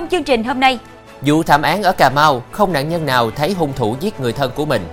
Trong 0.00 0.08
chương 0.08 0.24
trình 0.24 0.44
hôm 0.44 0.60
nay, 0.60 0.78
vụ 1.22 1.42
thảm 1.42 1.62
án 1.62 1.82
ở 1.82 1.92
Cà 1.92 2.10
Mau 2.10 2.42
không 2.50 2.72
nạn 2.72 2.88
nhân 2.88 3.06
nào 3.06 3.30
thấy 3.30 3.52
hung 3.52 3.72
thủ 3.72 3.96
giết 4.00 4.20
người 4.20 4.32
thân 4.32 4.52
của 4.54 4.64
mình. 4.64 4.88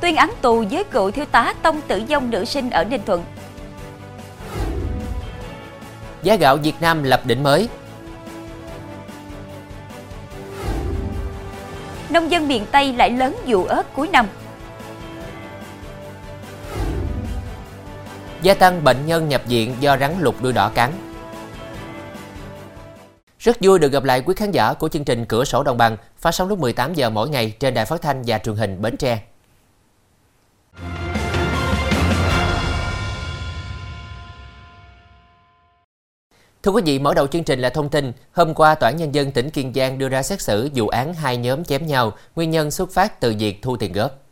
Tuyên 0.00 0.16
án 0.16 0.30
tù 0.40 0.64
với 0.70 0.84
cựu 0.84 1.10
thiếu 1.10 1.24
tá 1.24 1.54
tông 1.62 1.80
tử 1.80 2.02
vong 2.08 2.30
nữ 2.30 2.44
sinh 2.44 2.70
ở 2.70 2.84
Ninh 2.84 3.00
Thuận. 3.06 3.24
Giá 6.22 6.34
gạo 6.36 6.56
Việt 6.56 6.74
Nam 6.80 7.02
lập 7.02 7.22
đỉnh 7.24 7.42
mới. 7.42 7.68
Nông 12.10 12.30
dân 12.30 12.48
miền 12.48 12.66
Tây 12.70 12.92
lại 12.92 13.10
lớn 13.10 13.36
vụ 13.46 13.64
ớt 13.64 13.94
cuối 13.94 14.08
năm. 14.08 14.26
Gia 18.42 18.54
tăng 18.54 18.84
bệnh 18.84 19.06
nhân 19.06 19.28
nhập 19.28 19.42
viện 19.46 19.74
do 19.80 19.96
rắn 19.96 20.14
lục 20.20 20.34
đuôi 20.42 20.52
đỏ 20.52 20.70
cắn. 20.74 20.90
Rất 23.42 23.56
vui 23.60 23.78
được 23.78 23.92
gặp 23.92 24.04
lại 24.04 24.22
quý 24.26 24.34
khán 24.36 24.50
giả 24.50 24.74
của 24.74 24.88
chương 24.88 25.04
trình 25.04 25.24
Cửa 25.24 25.44
sổ 25.44 25.62
Đồng 25.62 25.76
bằng 25.76 25.96
phát 26.18 26.32
sóng 26.32 26.48
lúc 26.48 26.58
18 26.58 26.94
giờ 26.94 27.10
mỗi 27.10 27.28
ngày 27.28 27.56
trên 27.60 27.74
đài 27.74 27.84
phát 27.84 28.02
thanh 28.02 28.22
và 28.26 28.38
truyền 28.38 28.56
hình 28.56 28.82
Bến 28.82 28.96
Tre. 28.96 29.22
Thưa 36.62 36.70
quý 36.72 36.82
vị, 36.84 36.98
mở 36.98 37.14
đầu 37.14 37.26
chương 37.26 37.44
trình 37.44 37.60
là 37.60 37.70
thông 37.70 37.88
tin. 37.88 38.12
Hôm 38.32 38.54
qua, 38.54 38.74
Tòa 38.74 38.90
án 38.90 38.96
Nhân 38.96 39.14
dân 39.14 39.32
tỉnh 39.32 39.50
Kiên 39.50 39.72
Giang 39.74 39.98
đưa 39.98 40.08
ra 40.08 40.22
xét 40.22 40.42
xử 40.42 40.70
vụ 40.74 40.88
án 40.88 41.14
hai 41.14 41.36
nhóm 41.36 41.64
chém 41.64 41.86
nhau, 41.86 42.12
nguyên 42.36 42.50
nhân 42.50 42.70
xuất 42.70 42.90
phát 42.90 43.20
từ 43.20 43.34
việc 43.38 43.62
thu 43.62 43.76
tiền 43.76 43.92
góp. 43.92 44.26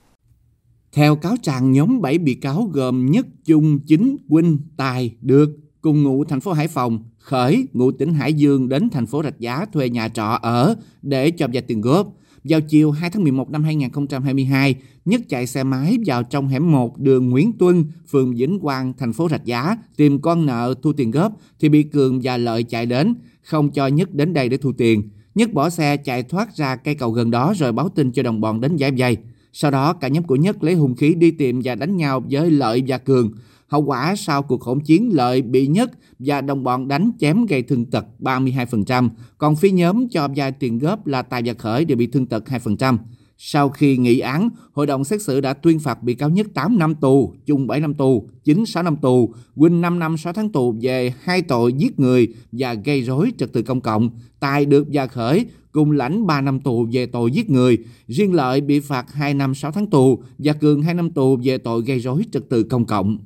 Theo 0.93 1.17
cáo 1.17 1.35
trạng, 1.43 1.73
nhóm 1.73 2.01
7 2.01 2.19
bị 2.19 2.35
cáo 2.35 2.69
gồm 2.73 3.11
Nhất, 3.11 3.27
Trung, 3.47 3.79
Chính, 3.87 4.17
Quynh, 4.29 4.59
Tài, 4.77 5.11
Được, 5.21 5.49
cùng 5.81 6.03
ngụ 6.03 6.25
thành 6.25 6.41
phố 6.41 6.53
Hải 6.53 6.69
Phòng, 6.69 6.99
Khởi, 7.19 7.67
ngụ 7.73 7.91
tỉnh 7.91 8.15
Hải 8.15 8.35
Dương 8.35 8.69
đến 8.69 8.91
thành 8.91 9.07
phố 9.07 9.23
Rạch 9.23 9.41
Giá 9.41 9.67
thuê 9.73 9.89
nhà 9.89 10.09
trọ 10.09 10.39
ở 10.43 10.75
để 11.03 11.31
cho 11.31 11.47
vay 11.53 11.63
tiền 11.63 11.81
góp. 11.81 12.13
Vào 12.45 12.61
chiều 12.61 12.91
2 12.91 13.11
tháng 13.11 13.23
11 13.23 13.51
năm 13.51 13.65
2022, 13.65 14.75
Nhất 15.05 15.21
chạy 15.29 15.47
xe 15.47 15.65
máy 15.65 15.97
vào 16.07 16.23
trong 16.23 16.49
hẻm 16.49 16.73
1 16.73 16.99
đường 16.99 17.31
Nguyễn 17.31 17.53
Tuân, 17.53 17.85
phường 18.11 18.35
Vĩnh 18.35 18.59
Quang, 18.61 18.93
thành 18.99 19.13
phố 19.13 19.29
Rạch 19.29 19.45
Giá, 19.45 19.77
tìm 19.97 20.21
con 20.21 20.47
nợ 20.47 20.75
thu 20.83 20.93
tiền 20.93 21.11
góp 21.11 21.33
thì 21.61 21.69
bị 21.69 21.83
Cường 21.83 22.21
và 22.23 22.37
Lợi 22.37 22.63
chạy 22.63 22.87
đến, 22.87 23.15
không 23.43 23.71
cho 23.71 23.87
Nhất 23.87 24.15
đến 24.15 24.33
đây 24.33 24.49
để 24.49 24.57
thu 24.57 24.73
tiền. 24.73 25.03
Nhất 25.35 25.53
bỏ 25.53 25.71
xe 25.71 25.97
chạy 25.97 26.23
thoát 26.23 26.57
ra 26.57 26.77
cây 26.77 26.95
cầu 26.95 27.11
gần 27.11 27.31
đó 27.31 27.55
rồi 27.57 27.73
báo 27.73 27.89
tin 27.89 28.13
cho 28.13 28.23
đồng 28.23 28.41
bọn 28.41 28.61
đến 28.61 28.77
giải 28.77 28.93
vây 28.99 29.17
Sau 29.53 29.71
đó 29.71 29.93
cả 29.93 30.09
nhóm 30.09 30.25
của 30.25 30.37
Nhất 30.37 30.63
lấy 30.63 30.75
hung 30.75 30.95
khí 30.95 31.15
đi 31.15 31.31
tìm 31.31 31.61
và 31.65 31.75
đánh 31.75 31.97
nhau 31.97 32.25
với 32.31 32.51
Lợi 32.51 32.83
và 32.87 32.99
Cường. 32.99 33.31
Hậu 33.71 33.83
quả 33.83 34.15
sau 34.17 34.43
cuộc 34.43 34.63
hỗn 34.63 34.81
chiến 34.81 35.11
Lợi 35.13 35.43
bị 35.43 35.67
Nhất 35.67 35.91
và 36.19 36.41
đồng 36.41 36.63
bọn 36.65 36.89
đánh 36.89 37.11
chém 37.21 37.47
gây 37.47 37.63
thương 37.63 37.85
tật 37.85 38.05
32%, 38.21 39.09
còn 39.39 39.57
phía 39.57 39.71
nhóm 39.71 40.09
cho 40.09 40.29
gia 40.35 40.51
tiền 40.51 40.79
góp 40.79 41.07
là 41.07 41.23
Tài 41.23 41.43
và 41.45 41.55
Khởi 41.55 41.85
đều 41.85 41.97
bị 41.97 42.07
thương 42.07 42.27
tật 42.27 42.45
2%. 42.47 42.99
Sau 43.39 43.69
khi 43.69 43.97
nghị 43.97 44.19
án, 44.19 44.49
hội 44.73 44.87
đồng 44.87 45.05
xét 45.05 45.23
xử 45.23 45.41
đã 45.41 45.53
tuyên 45.53 45.79
phạt 45.79 46.03
bị 46.03 46.15
cáo 46.15 46.29
nhất 46.29 46.47
8 46.55 46.79
năm 46.79 46.95
tù, 46.95 47.35
chung 47.47 47.67
7 47.67 47.81
năm 47.81 47.95
tù, 47.95 48.29
chính 48.45 48.67
6 48.67 48.83
năm 48.83 48.97
tù, 48.97 49.35
Quỳnh 49.57 49.81
5 49.81 49.99
năm 49.99 50.17
6 50.17 50.33
tháng 50.33 50.53
tù 50.53 50.75
về 50.81 51.13
hai 51.23 51.43
tội 51.43 51.73
giết 51.73 52.01
người 52.01 52.29
và 52.53 52.75
gây 52.75 53.03
rối 53.03 53.33
trật 53.39 53.53
tự 53.53 53.63
công 53.63 53.81
cộng. 53.81 54.11
Tài 54.41 54.67
được 54.67 54.87
và 54.93 55.07
khởi 55.07 55.47
cùng 55.73 55.91
lãnh 55.91 56.27
3 56.27 56.41
năm 56.41 56.61
tù 56.61 56.87
về 56.93 57.07
tội 57.07 57.31
giết 57.31 57.51
người. 57.51 57.79
Riêng 58.09 58.35
Lợi 58.35 58.61
bị 58.61 58.81
phạt 58.81 59.13
2 59.13 59.35
năm 59.35 59.55
6 59.55 59.73
tháng 59.73 59.87
tù 59.87 60.23
và 60.39 60.53
Cường 60.53 60.83
2 60.83 60.95
năm 60.95 61.11
tù 61.11 61.39
về 61.45 61.59
tội 61.59 61.83
gây 61.83 61.99
rối 61.99 62.25
trật 62.33 62.49
tự 62.49 62.63
công 62.63 62.85
cộng. 62.85 63.19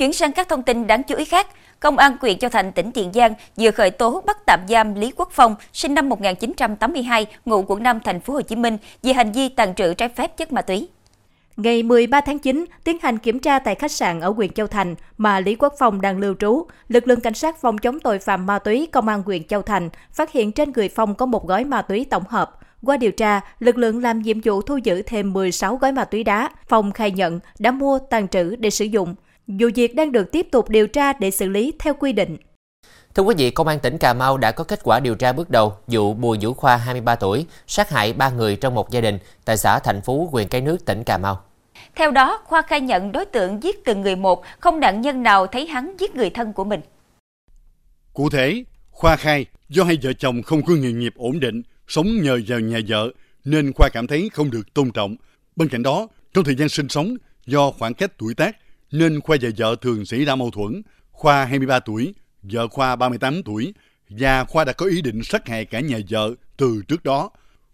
Chuyển 0.00 0.12
sang 0.12 0.32
các 0.32 0.48
thông 0.48 0.62
tin 0.62 0.86
đáng 0.86 1.02
chú 1.02 1.16
ý 1.16 1.24
khác, 1.24 1.46
Công 1.80 1.98
an 1.98 2.16
huyện 2.20 2.38
Châu 2.38 2.50
Thành, 2.50 2.72
tỉnh 2.72 2.92
Tiền 2.92 3.12
Giang 3.12 3.34
vừa 3.56 3.70
khởi 3.70 3.90
tố 3.90 4.22
bắt 4.26 4.36
tạm 4.46 4.60
giam 4.68 4.94
Lý 4.94 5.12
Quốc 5.16 5.28
Phong, 5.32 5.54
sinh 5.72 5.94
năm 5.94 6.08
1982, 6.08 7.26
ngụ 7.44 7.64
quận 7.68 7.82
5, 7.82 8.00
thành 8.04 8.20
phố 8.20 8.34
Hồ 8.34 8.40
Chí 8.40 8.56
Minh 8.56 8.76
về 9.02 9.12
hành 9.12 9.32
vi 9.32 9.48
tàn 9.48 9.74
trữ 9.74 9.94
trái 9.94 10.08
phép 10.08 10.36
chất 10.36 10.52
ma 10.52 10.62
túy. 10.62 10.88
Ngày 11.56 11.82
13 11.82 12.20
tháng 12.20 12.38
9, 12.38 12.64
tiến 12.84 12.98
hành 13.02 13.18
kiểm 13.18 13.38
tra 13.38 13.58
tại 13.58 13.74
khách 13.74 13.92
sạn 13.92 14.20
ở 14.20 14.30
huyện 14.30 14.52
Châu 14.52 14.66
Thành 14.66 14.94
mà 15.18 15.40
Lý 15.40 15.54
Quốc 15.54 15.74
Phong 15.78 16.00
đang 16.00 16.18
lưu 16.18 16.34
trú, 16.34 16.66
lực 16.88 17.08
lượng 17.08 17.20
cảnh 17.20 17.34
sát 17.34 17.60
phòng 17.60 17.78
chống 17.78 18.00
tội 18.00 18.18
phạm 18.18 18.46
ma 18.46 18.58
túy 18.58 18.88
công 18.92 19.08
an 19.08 19.22
huyện 19.22 19.44
Châu 19.44 19.62
Thành 19.62 19.88
phát 20.12 20.32
hiện 20.32 20.52
trên 20.52 20.72
người 20.72 20.88
Phong 20.88 21.14
có 21.14 21.26
một 21.26 21.46
gói 21.46 21.64
ma 21.64 21.82
túy 21.82 22.06
tổng 22.10 22.24
hợp. 22.28 22.58
Qua 22.82 22.96
điều 22.96 23.12
tra, 23.12 23.40
lực 23.58 23.78
lượng 23.78 24.02
làm 24.02 24.22
nhiệm 24.22 24.40
vụ 24.40 24.62
thu 24.62 24.76
giữ 24.76 25.02
thêm 25.02 25.32
16 25.32 25.76
gói 25.76 25.92
ma 25.92 26.04
túy 26.04 26.24
đá. 26.24 26.50
Phong 26.68 26.92
khai 26.92 27.10
nhận 27.10 27.40
đã 27.58 27.70
mua, 27.70 27.98
tàn 27.98 28.28
trữ 28.28 28.56
để 28.56 28.70
sử 28.70 28.84
dụng. 28.84 29.14
Vụ 29.58 29.68
việc 29.74 29.94
đang 29.94 30.12
được 30.12 30.32
tiếp 30.32 30.46
tục 30.50 30.68
điều 30.68 30.86
tra 30.86 31.12
để 31.12 31.30
xử 31.30 31.48
lý 31.48 31.72
theo 31.78 31.94
quy 31.94 32.12
định. 32.12 32.36
Thưa 33.14 33.22
quý 33.22 33.34
vị, 33.38 33.50
Công 33.50 33.68
an 33.68 33.78
tỉnh 33.80 33.98
Cà 33.98 34.14
Mau 34.14 34.38
đã 34.38 34.52
có 34.52 34.64
kết 34.64 34.80
quả 34.82 35.00
điều 35.00 35.14
tra 35.14 35.32
bước 35.32 35.50
đầu 35.50 35.76
vụ 35.86 36.14
Bùi 36.14 36.38
Vũ 36.40 36.54
Khoa 36.54 36.76
23 36.76 37.14
tuổi 37.14 37.46
sát 37.66 37.90
hại 37.90 38.12
ba 38.12 38.30
người 38.30 38.56
trong 38.56 38.74
một 38.74 38.90
gia 38.90 39.00
đình 39.00 39.18
tại 39.44 39.56
xã 39.56 39.78
Thành 39.78 40.00
Phú, 40.00 40.28
huyện 40.32 40.48
Cái 40.48 40.60
Nước, 40.60 40.84
tỉnh 40.84 41.04
Cà 41.04 41.18
Mau. 41.18 41.42
Theo 41.94 42.10
đó, 42.10 42.42
Khoa 42.44 42.62
khai 42.62 42.80
nhận 42.80 43.12
đối 43.12 43.24
tượng 43.24 43.62
giết 43.62 43.84
từng 43.84 44.00
người 44.00 44.16
một, 44.16 44.42
không 44.60 44.80
nạn 44.80 45.00
nhân 45.00 45.22
nào 45.22 45.46
thấy 45.46 45.66
hắn 45.66 45.96
giết 45.98 46.14
người 46.14 46.30
thân 46.30 46.52
của 46.52 46.64
mình. 46.64 46.80
Cụ 48.12 48.30
thể, 48.30 48.64
Khoa 48.90 49.16
khai 49.16 49.46
do 49.68 49.84
hai 49.84 49.98
vợ 50.02 50.12
chồng 50.12 50.42
không 50.42 50.62
có 50.62 50.74
nghề 50.74 50.92
nghiệp 50.92 51.12
ổn 51.16 51.40
định, 51.40 51.62
sống 51.88 52.06
nhờ 52.22 52.40
vào 52.48 52.60
nhà 52.60 52.78
vợ, 52.88 53.10
nên 53.44 53.72
Khoa 53.72 53.88
cảm 53.92 54.06
thấy 54.06 54.30
không 54.32 54.50
được 54.50 54.74
tôn 54.74 54.90
trọng. 54.90 55.16
Bên 55.56 55.68
cạnh 55.68 55.82
đó, 55.82 56.08
trong 56.34 56.44
thời 56.44 56.54
gian 56.54 56.68
sinh 56.68 56.88
sống, 56.88 57.16
do 57.46 57.70
khoảng 57.70 57.94
cách 57.94 58.10
tuổi 58.18 58.34
tác, 58.34 58.56
nên 58.92 59.20
Khoa 59.20 59.36
và 59.40 59.50
vợ 59.56 59.76
thường 59.80 60.04
xảy 60.04 60.24
ra 60.24 60.34
mâu 60.34 60.50
thuẫn. 60.50 60.82
Khoa 61.10 61.44
23 61.44 61.80
tuổi, 61.80 62.14
vợ 62.42 62.68
Khoa 62.68 62.96
38 62.96 63.42
tuổi, 63.42 63.74
và 64.08 64.44
Khoa 64.44 64.64
đã 64.64 64.72
có 64.72 64.86
ý 64.86 65.02
định 65.02 65.22
sát 65.22 65.48
hại 65.48 65.64
cả 65.64 65.80
nhà 65.80 65.98
vợ 66.08 66.34
từ 66.56 66.82
trước 66.88 67.04
đó. 67.04 67.30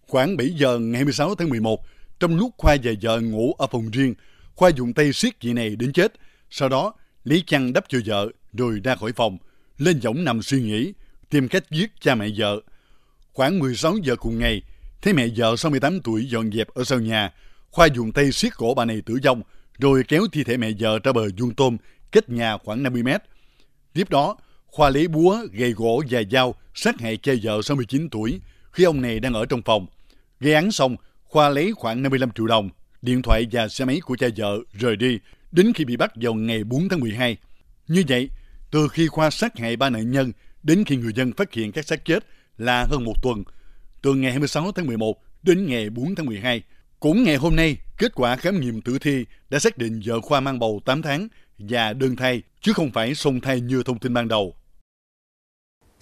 Khoảng 0.06 0.36
7 0.36 0.50
giờ 0.50 0.78
ngày 0.78 0.94
26 0.94 1.34
tháng 1.34 1.48
11, 1.48 1.80
trong 2.20 2.36
lúc 2.36 2.50
Khoa 2.58 2.76
và 2.82 2.92
vợ 3.02 3.20
ngủ 3.20 3.54
ở 3.58 3.66
phòng 3.66 3.90
riêng, 3.90 4.14
Khoa 4.54 4.68
dùng 4.68 4.92
tay 4.92 5.12
siết 5.12 5.40
chị 5.40 5.52
này 5.52 5.76
đến 5.76 5.92
chết. 5.92 6.12
Sau 6.50 6.68
đó, 6.68 6.94
lấy 7.24 7.42
chăn 7.46 7.72
đắp 7.72 7.84
cho 7.88 7.98
vợ 8.06 8.28
rồi 8.52 8.80
ra 8.84 8.94
khỏi 8.94 9.12
phòng, 9.12 9.38
lên 9.78 10.00
võng 10.00 10.24
nằm 10.24 10.42
suy 10.42 10.62
nghĩ, 10.62 10.92
tìm 11.30 11.48
cách 11.48 11.70
giết 11.70 11.90
cha 12.00 12.14
mẹ 12.14 12.28
vợ. 12.36 12.60
Khoảng 13.32 13.58
16 13.58 13.96
giờ 14.02 14.16
cùng 14.16 14.38
ngày, 14.38 14.62
thấy 15.02 15.12
mẹ 15.12 15.26
vợ 15.36 15.56
68 15.56 16.00
tuổi 16.00 16.26
dọn 16.26 16.52
dẹp 16.52 16.68
ở 16.68 16.84
sau 16.84 17.00
nhà, 17.00 17.32
Khoa 17.70 17.86
dùng 17.86 18.12
tay 18.12 18.32
siết 18.32 18.56
cổ 18.56 18.74
bà 18.74 18.84
này 18.84 19.02
tử 19.06 19.18
vong, 19.24 19.42
rồi 19.78 20.02
kéo 20.08 20.22
thi 20.32 20.44
thể 20.44 20.56
mẹ 20.56 20.70
vợ 20.80 20.98
ra 21.04 21.12
bờ 21.12 21.28
vuông 21.38 21.54
tôm, 21.54 21.76
cách 22.12 22.28
nhà 22.28 22.58
khoảng 22.58 22.82
50 22.82 23.02
mét. 23.02 23.22
Tiếp 23.92 24.10
đó, 24.10 24.36
Khoa 24.66 24.90
lấy 24.90 25.08
búa, 25.08 25.38
gậy 25.52 25.72
gỗ 25.72 26.02
và 26.10 26.22
dao 26.30 26.54
sát 26.74 27.00
hại 27.00 27.16
cha 27.16 27.32
vợ 27.42 27.62
69 27.62 28.08
tuổi 28.10 28.40
khi 28.72 28.84
ông 28.84 29.02
này 29.02 29.20
đang 29.20 29.34
ở 29.34 29.46
trong 29.46 29.62
phòng. 29.62 29.86
Gây 30.40 30.54
án 30.54 30.72
xong, 30.72 30.96
Khoa 31.24 31.48
lấy 31.48 31.72
khoảng 31.72 32.02
55 32.02 32.30
triệu 32.30 32.46
đồng, 32.46 32.70
điện 33.02 33.22
thoại 33.22 33.46
và 33.52 33.68
xe 33.68 33.84
máy 33.84 34.00
của 34.00 34.16
cha 34.16 34.26
vợ 34.36 34.58
rời 34.72 34.96
đi 34.96 35.18
đến 35.52 35.72
khi 35.72 35.84
bị 35.84 35.96
bắt 35.96 36.12
vào 36.14 36.34
ngày 36.34 36.64
4 36.64 36.88
tháng 36.88 37.00
12. 37.00 37.36
Như 37.88 38.02
vậy, 38.08 38.28
từ 38.70 38.88
khi 38.88 39.06
Khoa 39.06 39.30
sát 39.30 39.58
hại 39.58 39.76
ba 39.76 39.90
nạn 39.90 40.10
nhân 40.10 40.32
đến 40.62 40.84
khi 40.84 40.96
người 40.96 41.12
dân 41.12 41.32
phát 41.32 41.52
hiện 41.52 41.72
các 41.72 41.84
xác 41.86 42.04
chết 42.04 42.26
là 42.58 42.86
hơn 42.90 43.04
một 43.04 43.22
tuần, 43.22 43.44
từ 44.02 44.14
ngày 44.14 44.30
26 44.30 44.72
tháng 44.72 44.86
11 44.86 45.22
đến 45.42 45.66
ngày 45.66 45.90
4 45.90 46.14
tháng 46.14 46.26
12. 46.26 46.62
Cũng 47.00 47.24
ngày 47.24 47.36
hôm 47.36 47.56
nay, 47.56 47.76
kết 47.98 48.14
quả 48.14 48.36
khám 48.36 48.60
nghiệm 48.60 48.80
tử 48.80 48.98
thi 49.00 49.26
đã 49.50 49.58
xác 49.58 49.78
định 49.78 50.00
vợ 50.04 50.20
Khoa 50.20 50.40
mang 50.40 50.58
bầu 50.58 50.80
8 50.84 51.02
tháng 51.02 51.28
và 51.58 51.92
đơn 51.92 52.16
thai, 52.16 52.42
chứ 52.60 52.72
không 52.72 52.90
phải 52.94 53.14
song 53.14 53.40
thai 53.40 53.60
như 53.60 53.82
thông 53.82 53.98
tin 53.98 54.14
ban 54.14 54.28
đầu. 54.28 54.54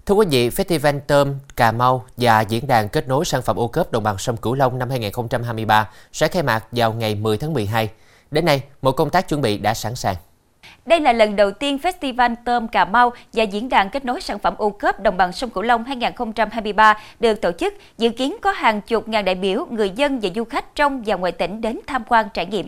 Thưa 0.07 0.15
quý 0.15 0.27
vị, 0.31 0.49
Festival 0.49 1.01
Tôm 1.01 1.35
Cà 1.57 1.73
Mau 1.73 2.07
và 2.17 2.41
Diễn 2.41 2.67
đàn 2.67 2.89
kết 2.89 3.09
nối 3.09 3.25
sản 3.25 3.43
phẩm 3.43 3.57
ô 3.57 3.69
cớp 3.69 3.93
đồng 3.93 4.03
bằng 4.03 4.19
sông 4.19 4.37
Cửu 4.37 4.55
Long 4.55 4.79
năm 4.79 4.91
2023 4.91 5.91
sẽ 6.13 6.29
khai 6.29 6.43
mạc 6.43 6.67
vào 6.73 6.93
ngày 6.93 7.15
10 7.15 7.37
tháng 7.37 7.53
12. 7.53 7.91
Đến 8.31 8.45
nay, 8.45 8.63
mọi 8.83 8.93
công 8.93 9.11
tác 9.11 9.29
chuẩn 9.29 9.41
bị 9.41 9.59
đã 9.59 9.75
sẵn 9.75 9.95
sàng. 9.95 10.17
Đây 10.87 11.01
là 11.01 11.13
lần 11.13 11.37
đầu 11.37 11.51
tiên 11.51 11.79
Festival 11.83 12.35
Tôm 12.45 12.69
Cà 12.69 12.85
Mau 12.85 13.11
và 13.33 13.43
Diễn 13.43 13.69
đàn 13.69 13.91
kết 13.91 14.05
nối 14.05 14.21
sản 14.21 14.39
phẩm 14.39 14.55
ô 14.57 14.71
cớp 14.71 15.03
đồng 15.03 15.17
bằng 15.17 15.33
sông 15.33 15.51
Cửu 15.51 15.63
Long 15.63 15.85
2023 15.85 16.95
được 17.21 17.41
tổ 17.41 17.51
chức. 17.59 17.75
Dự 17.99 18.11
kiến 18.11 18.37
có 18.43 18.53
hàng 18.53 18.81
chục 18.81 19.09
ngàn 19.09 19.25
đại 19.25 19.35
biểu, 19.35 19.67
người 19.71 19.91
dân 19.97 20.19
và 20.23 20.29
du 20.35 20.45
khách 20.45 20.75
trong 20.75 21.03
và 21.07 21.17
ngoài 21.17 21.33
tỉnh 21.33 21.61
đến 21.61 21.81
tham 21.87 22.03
quan 22.09 22.27
trải 22.35 22.47
nghiệm. 22.47 22.67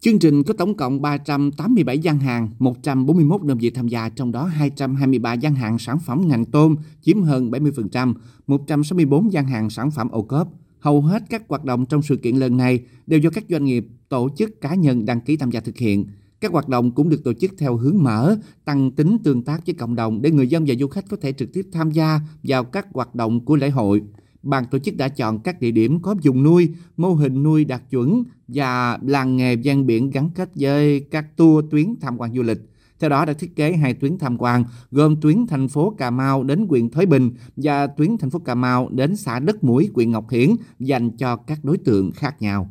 Chương 0.00 0.18
trình 0.18 0.42
có 0.42 0.54
tổng 0.58 0.74
cộng 0.74 1.02
387 1.02 1.98
gian 1.98 2.18
hàng, 2.18 2.48
141 2.58 3.42
đơn 3.42 3.58
vị 3.58 3.70
tham 3.70 3.88
gia, 3.88 4.08
trong 4.08 4.32
đó 4.32 4.44
223 4.44 5.32
gian 5.32 5.54
hàng 5.54 5.78
sản 5.78 5.98
phẩm 5.98 6.24
ngành 6.26 6.44
tôm 6.44 6.76
chiếm 7.02 7.22
hơn 7.22 7.50
70%, 7.50 8.14
164 8.46 9.32
gian 9.32 9.46
hàng 9.46 9.70
sản 9.70 9.90
phẩm 9.90 10.08
ô 10.10 10.22
cớp. 10.22 10.46
Hầu 10.80 11.00
hết 11.00 11.22
các 11.30 11.42
hoạt 11.48 11.64
động 11.64 11.86
trong 11.86 12.02
sự 12.02 12.16
kiện 12.16 12.36
lần 12.36 12.56
này 12.56 12.80
đều 13.06 13.20
do 13.20 13.30
các 13.30 13.44
doanh 13.48 13.64
nghiệp, 13.64 13.86
tổ 14.08 14.28
chức 14.36 14.60
cá 14.60 14.74
nhân 14.74 15.06
đăng 15.06 15.20
ký 15.20 15.36
tham 15.36 15.50
gia 15.50 15.60
thực 15.60 15.76
hiện. 15.76 16.06
Các 16.46 16.52
hoạt 16.52 16.68
động 16.68 16.90
cũng 16.90 17.08
được 17.08 17.24
tổ 17.24 17.32
chức 17.32 17.50
theo 17.58 17.76
hướng 17.76 18.02
mở, 18.02 18.36
tăng 18.64 18.90
tính 18.90 19.18
tương 19.24 19.42
tác 19.42 19.66
với 19.66 19.74
cộng 19.74 19.94
đồng 19.94 20.22
để 20.22 20.30
người 20.30 20.48
dân 20.48 20.64
và 20.66 20.74
du 20.80 20.86
khách 20.86 21.04
có 21.08 21.16
thể 21.20 21.32
trực 21.32 21.52
tiếp 21.52 21.66
tham 21.72 21.90
gia 21.90 22.20
vào 22.42 22.64
các 22.64 22.86
hoạt 22.92 23.14
động 23.14 23.44
của 23.44 23.56
lễ 23.56 23.70
hội. 23.70 24.02
Ban 24.42 24.64
tổ 24.70 24.78
chức 24.78 24.96
đã 24.96 25.08
chọn 25.08 25.38
các 25.38 25.60
địa 25.60 25.70
điểm 25.70 26.02
có 26.02 26.14
vùng 26.24 26.42
nuôi, 26.42 26.68
mô 26.96 27.14
hình 27.14 27.42
nuôi 27.42 27.64
đạt 27.64 27.82
chuẩn 27.90 28.22
và 28.48 28.98
làng 29.02 29.36
nghề 29.36 29.56
ven 29.56 29.86
biển 29.86 30.10
gắn 30.10 30.30
kết 30.34 30.50
với 30.54 31.00
các 31.00 31.36
tour 31.36 31.64
tuyến 31.70 31.94
tham 32.00 32.18
quan 32.18 32.34
du 32.34 32.42
lịch. 32.42 32.58
Theo 32.98 33.10
đó 33.10 33.24
đã 33.24 33.32
thiết 33.32 33.56
kế 33.56 33.72
hai 33.72 33.94
tuyến 33.94 34.18
tham 34.18 34.38
quan, 34.38 34.64
gồm 34.90 35.20
tuyến 35.20 35.46
thành 35.46 35.68
phố 35.68 35.94
Cà 35.98 36.10
Mau 36.10 36.42
đến 36.42 36.66
huyện 36.68 36.90
Thới 36.90 37.06
Bình 37.06 37.30
và 37.56 37.86
tuyến 37.86 38.18
thành 38.18 38.30
phố 38.30 38.38
Cà 38.38 38.54
Mau 38.54 38.88
đến 38.92 39.16
xã 39.16 39.38
Đất 39.38 39.64
Mũi, 39.64 39.90
huyện 39.94 40.10
Ngọc 40.10 40.30
Hiển 40.30 40.50
dành 40.78 41.10
cho 41.10 41.36
các 41.36 41.64
đối 41.64 41.78
tượng 41.78 42.12
khác 42.12 42.42
nhau. 42.42 42.70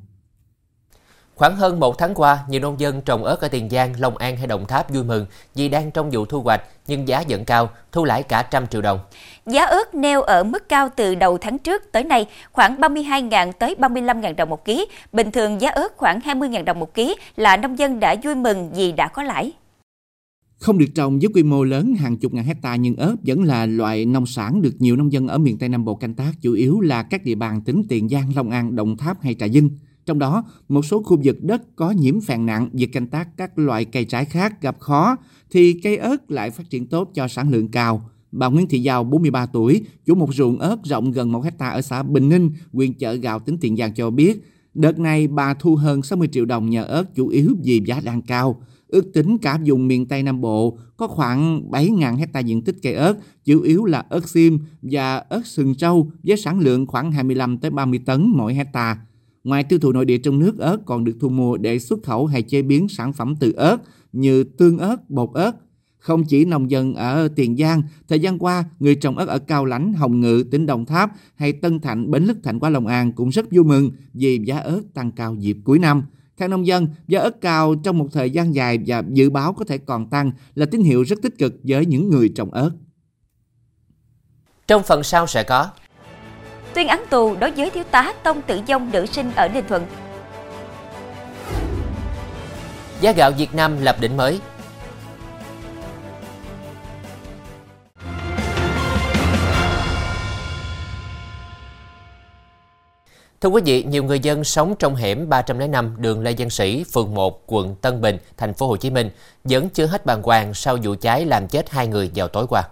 Khoảng 1.35 1.55
hơn 1.55 1.79
một 1.79 1.97
tháng 1.97 2.13
qua, 2.15 2.39
nhiều 2.49 2.61
nông 2.61 2.79
dân 2.79 3.01
trồng 3.01 3.23
ớt 3.23 3.41
ở 3.41 3.47
Tiền 3.47 3.69
Giang, 3.69 3.93
Long 3.99 4.17
An 4.17 4.37
hay 4.37 4.47
Đồng 4.47 4.65
Tháp 4.65 4.93
vui 4.93 5.03
mừng 5.03 5.25
vì 5.55 5.69
đang 5.69 5.91
trong 5.91 6.09
vụ 6.11 6.25
thu 6.25 6.41
hoạch 6.41 6.61
nhưng 6.87 7.07
giá 7.07 7.23
vẫn 7.29 7.45
cao, 7.45 7.69
thu 7.91 8.05
lãi 8.05 8.23
cả 8.23 8.47
trăm 8.51 8.67
triệu 8.67 8.81
đồng. 8.81 8.99
Giá 9.45 9.65
ớt 9.65 9.95
neo 9.95 10.21
ở 10.21 10.43
mức 10.43 10.69
cao 10.69 10.89
từ 10.95 11.15
đầu 11.15 11.37
tháng 11.37 11.57
trước 11.57 11.91
tới 11.91 12.03
nay 12.03 12.25
khoảng 12.51 12.75
32.000 12.75 13.51
tới 13.51 13.75
35.000 13.79 14.35
đồng 14.35 14.49
một 14.49 14.65
ký. 14.65 14.85
Bình 15.13 15.31
thường 15.31 15.61
giá 15.61 15.69
ớt 15.69 15.97
khoảng 15.97 16.19
20.000 16.19 16.63
đồng 16.63 16.79
một 16.79 16.93
ký 16.93 17.15
là 17.35 17.57
nông 17.57 17.79
dân 17.79 17.99
đã 17.99 18.15
vui 18.23 18.35
mừng 18.35 18.71
vì 18.73 18.91
đã 18.91 19.07
có 19.07 19.23
lãi. 19.23 19.51
Không 20.59 20.77
được 20.77 20.89
trồng 20.95 21.19
với 21.19 21.29
quy 21.33 21.43
mô 21.43 21.63
lớn 21.63 21.95
hàng 21.95 22.17
chục 22.17 22.33
ngàn 22.33 22.45
hecta 22.45 22.75
nhưng 22.75 22.95
ớt 22.95 23.15
vẫn 23.25 23.43
là 23.43 23.65
loại 23.65 24.05
nông 24.05 24.25
sản 24.25 24.61
được 24.61 24.73
nhiều 24.79 24.95
nông 24.95 25.11
dân 25.11 25.27
ở 25.27 25.37
miền 25.37 25.57
Tây 25.57 25.69
Nam 25.69 25.85
Bộ 25.85 25.95
canh 25.95 26.13
tác, 26.13 26.31
chủ 26.41 26.53
yếu 26.53 26.79
là 26.79 27.03
các 27.03 27.23
địa 27.23 27.35
bàn 27.35 27.61
tỉnh 27.61 27.83
Tiền 27.89 28.09
Giang, 28.09 28.31
Long 28.35 28.49
An, 28.49 28.75
Đồng 28.75 28.97
Tháp 28.97 29.21
hay 29.21 29.35
Trà 29.39 29.47
Vinh. 29.47 29.69
Trong 30.05 30.19
đó, 30.19 30.43
một 30.69 30.85
số 30.85 31.03
khu 31.03 31.17
vực 31.23 31.43
đất 31.43 31.75
có 31.75 31.91
nhiễm 31.91 32.21
phèn 32.21 32.45
nặng, 32.45 32.69
việc 32.73 32.93
canh 32.93 33.07
tác 33.07 33.37
các 33.37 33.59
loại 33.59 33.85
cây 33.85 34.05
trái 34.05 34.25
khác 34.25 34.61
gặp 34.61 34.79
khó, 34.79 35.15
thì 35.51 35.73
cây 35.73 35.97
ớt 35.97 36.31
lại 36.31 36.49
phát 36.49 36.69
triển 36.69 36.87
tốt 36.87 37.11
cho 37.13 37.27
sản 37.27 37.51
lượng 37.51 37.67
cao. 37.67 38.09
Bà 38.31 38.47
Nguyễn 38.47 38.67
Thị 38.67 38.79
Giao, 38.79 39.03
43 39.03 39.45
tuổi, 39.45 39.81
chủ 40.05 40.15
một 40.15 40.35
ruộng 40.35 40.59
ớt 40.59 40.83
rộng 40.83 41.11
gần 41.11 41.31
1 41.31 41.41
hecta 41.41 41.69
ở 41.69 41.81
xã 41.81 42.03
Bình 42.03 42.29
Ninh, 42.29 42.51
huyện 42.73 42.93
chợ 42.93 43.13
gạo 43.13 43.39
tỉnh 43.39 43.57
Tiền 43.57 43.77
Giang 43.77 43.93
cho 43.93 44.09
biết, 44.09 44.43
đợt 44.73 44.99
này 44.99 45.27
bà 45.27 45.53
thu 45.53 45.75
hơn 45.75 46.01
60 46.01 46.27
triệu 46.31 46.45
đồng 46.45 46.69
nhờ 46.69 46.83
ớt 46.83 47.15
chủ 47.15 47.27
yếu 47.27 47.55
vì 47.63 47.81
giá 47.85 47.99
đang 48.03 48.21
cao. 48.21 48.61
Ước 48.87 49.13
tính 49.13 49.37
cả 49.37 49.59
vùng 49.65 49.87
miền 49.87 50.05
Tây 50.05 50.23
Nam 50.23 50.41
Bộ 50.41 50.77
có 50.97 51.07
khoảng 51.07 51.69
7.000 51.71 52.15
hecta 52.15 52.39
diện 52.39 52.61
tích 52.61 52.75
cây 52.81 52.93
ớt, 52.93 53.17
chủ 53.45 53.61
yếu 53.61 53.85
là 53.85 54.05
ớt 54.09 54.29
xiêm 54.29 54.57
và 54.81 55.17
ớt 55.17 55.45
sừng 55.45 55.75
trâu 55.75 56.11
với 56.23 56.37
sản 56.37 56.59
lượng 56.59 56.85
khoảng 56.85 57.11
25 57.11 57.57
tới 57.57 57.71
30 57.71 57.99
tấn 58.05 58.31
mỗi 58.35 58.53
hecta. 58.53 58.97
Ngoài 59.45 59.63
tiêu 59.63 59.79
thụ 59.79 59.91
nội 59.91 60.05
địa 60.05 60.17
trong 60.17 60.39
nước, 60.39 60.57
ớt 60.57 60.77
còn 60.85 61.03
được 61.03 61.17
thu 61.19 61.29
mua 61.29 61.57
để 61.57 61.79
xuất 61.79 61.99
khẩu 62.03 62.25
hay 62.25 62.41
chế 62.41 62.61
biến 62.61 62.87
sản 62.87 63.13
phẩm 63.13 63.35
từ 63.39 63.51
ớt 63.51 63.77
như 64.13 64.43
tương 64.43 64.77
ớt, 64.77 65.09
bột 65.09 65.29
ớt. 65.33 65.51
Không 65.97 66.23
chỉ 66.23 66.45
nông 66.45 66.71
dân 66.71 66.93
ở 66.93 67.27
Tiền 67.35 67.57
Giang, 67.57 67.81
thời 68.07 68.19
gian 68.19 68.39
qua, 68.39 68.63
người 68.79 68.95
trồng 68.95 69.17
ớt 69.17 69.27
ở 69.27 69.39
Cao 69.39 69.65
Lãnh, 69.65 69.93
Hồng 69.93 70.19
Ngự, 70.19 70.43
tỉnh 70.51 70.65
Đồng 70.65 70.85
Tháp 70.85 71.11
hay 71.35 71.53
Tân 71.53 71.79
Thạnh, 71.79 72.11
Bến 72.11 72.23
Lức, 72.23 72.37
Thạnh 72.43 72.59
qua 72.59 72.69
Long 72.69 72.87
An 72.87 73.11
cũng 73.11 73.29
rất 73.29 73.51
vui 73.51 73.63
mừng 73.63 73.91
vì 74.13 74.39
giá 74.45 74.57
ớt 74.57 74.81
tăng 74.93 75.11
cao 75.11 75.35
dịp 75.35 75.57
cuối 75.63 75.79
năm. 75.79 76.03
Theo 76.37 76.47
nông 76.47 76.67
dân, 76.67 76.87
giá 77.07 77.19
ớt 77.19 77.41
cao 77.41 77.75
trong 77.75 77.97
một 77.97 78.07
thời 78.11 78.29
gian 78.29 78.55
dài 78.55 78.79
và 78.87 79.03
dự 79.13 79.29
báo 79.29 79.53
có 79.53 79.65
thể 79.65 79.77
còn 79.77 80.09
tăng 80.09 80.31
là 80.55 80.65
tín 80.65 80.81
hiệu 80.81 81.03
rất 81.03 81.21
tích 81.21 81.37
cực 81.37 81.55
với 81.63 81.85
những 81.85 82.09
người 82.09 82.29
trồng 82.29 82.51
ớt. 82.51 82.71
Trong 84.67 84.83
phần 84.83 85.03
sau 85.03 85.27
sẽ 85.27 85.43
có 85.43 85.69
tuyên 86.75 86.87
án 86.87 87.03
tù 87.09 87.35
đối 87.35 87.51
với 87.51 87.69
thiếu 87.69 87.83
tá 87.91 88.13
Tông 88.23 88.41
Tử 88.41 88.59
Dông 88.67 88.91
nữ 88.91 89.05
sinh 89.05 89.31
ở 89.35 89.47
Ninh 89.47 89.67
Thuận. 89.67 89.85
Giá 93.01 93.11
gạo 93.11 93.31
Việt 93.37 93.55
Nam 93.55 93.81
lập 93.81 93.95
đỉnh 93.99 94.17
mới. 94.17 94.39
Thưa 103.41 103.49
quý 103.49 103.61
vị, 103.65 103.83
nhiều 103.83 104.03
người 104.03 104.19
dân 104.19 104.43
sống 104.43 104.75
trong 104.79 104.95
hẻm 104.95 105.29
305 105.29 105.95
đường 105.97 106.23
Lê 106.23 106.35
Văn 106.37 106.49
Sĩ, 106.49 106.83
phường 106.93 107.13
1, 107.15 107.43
quận 107.47 107.75
Tân 107.75 108.01
Bình, 108.01 108.17
thành 108.37 108.53
phố 108.53 108.67
Hồ 108.67 108.77
Chí 108.77 108.89
Minh 108.89 109.09
vẫn 109.43 109.69
chưa 109.69 109.85
hết 109.85 110.05
bàng 110.05 110.23
hoàng 110.23 110.53
sau 110.53 110.77
vụ 110.83 110.95
cháy 111.01 111.25
làm 111.25 111.47
chết 111.47 111.69
hai 111.69 111.87
người 111.87 112.11
vào 112.15 112.27
tối 112.27 112.47
qua. 112.49 112.63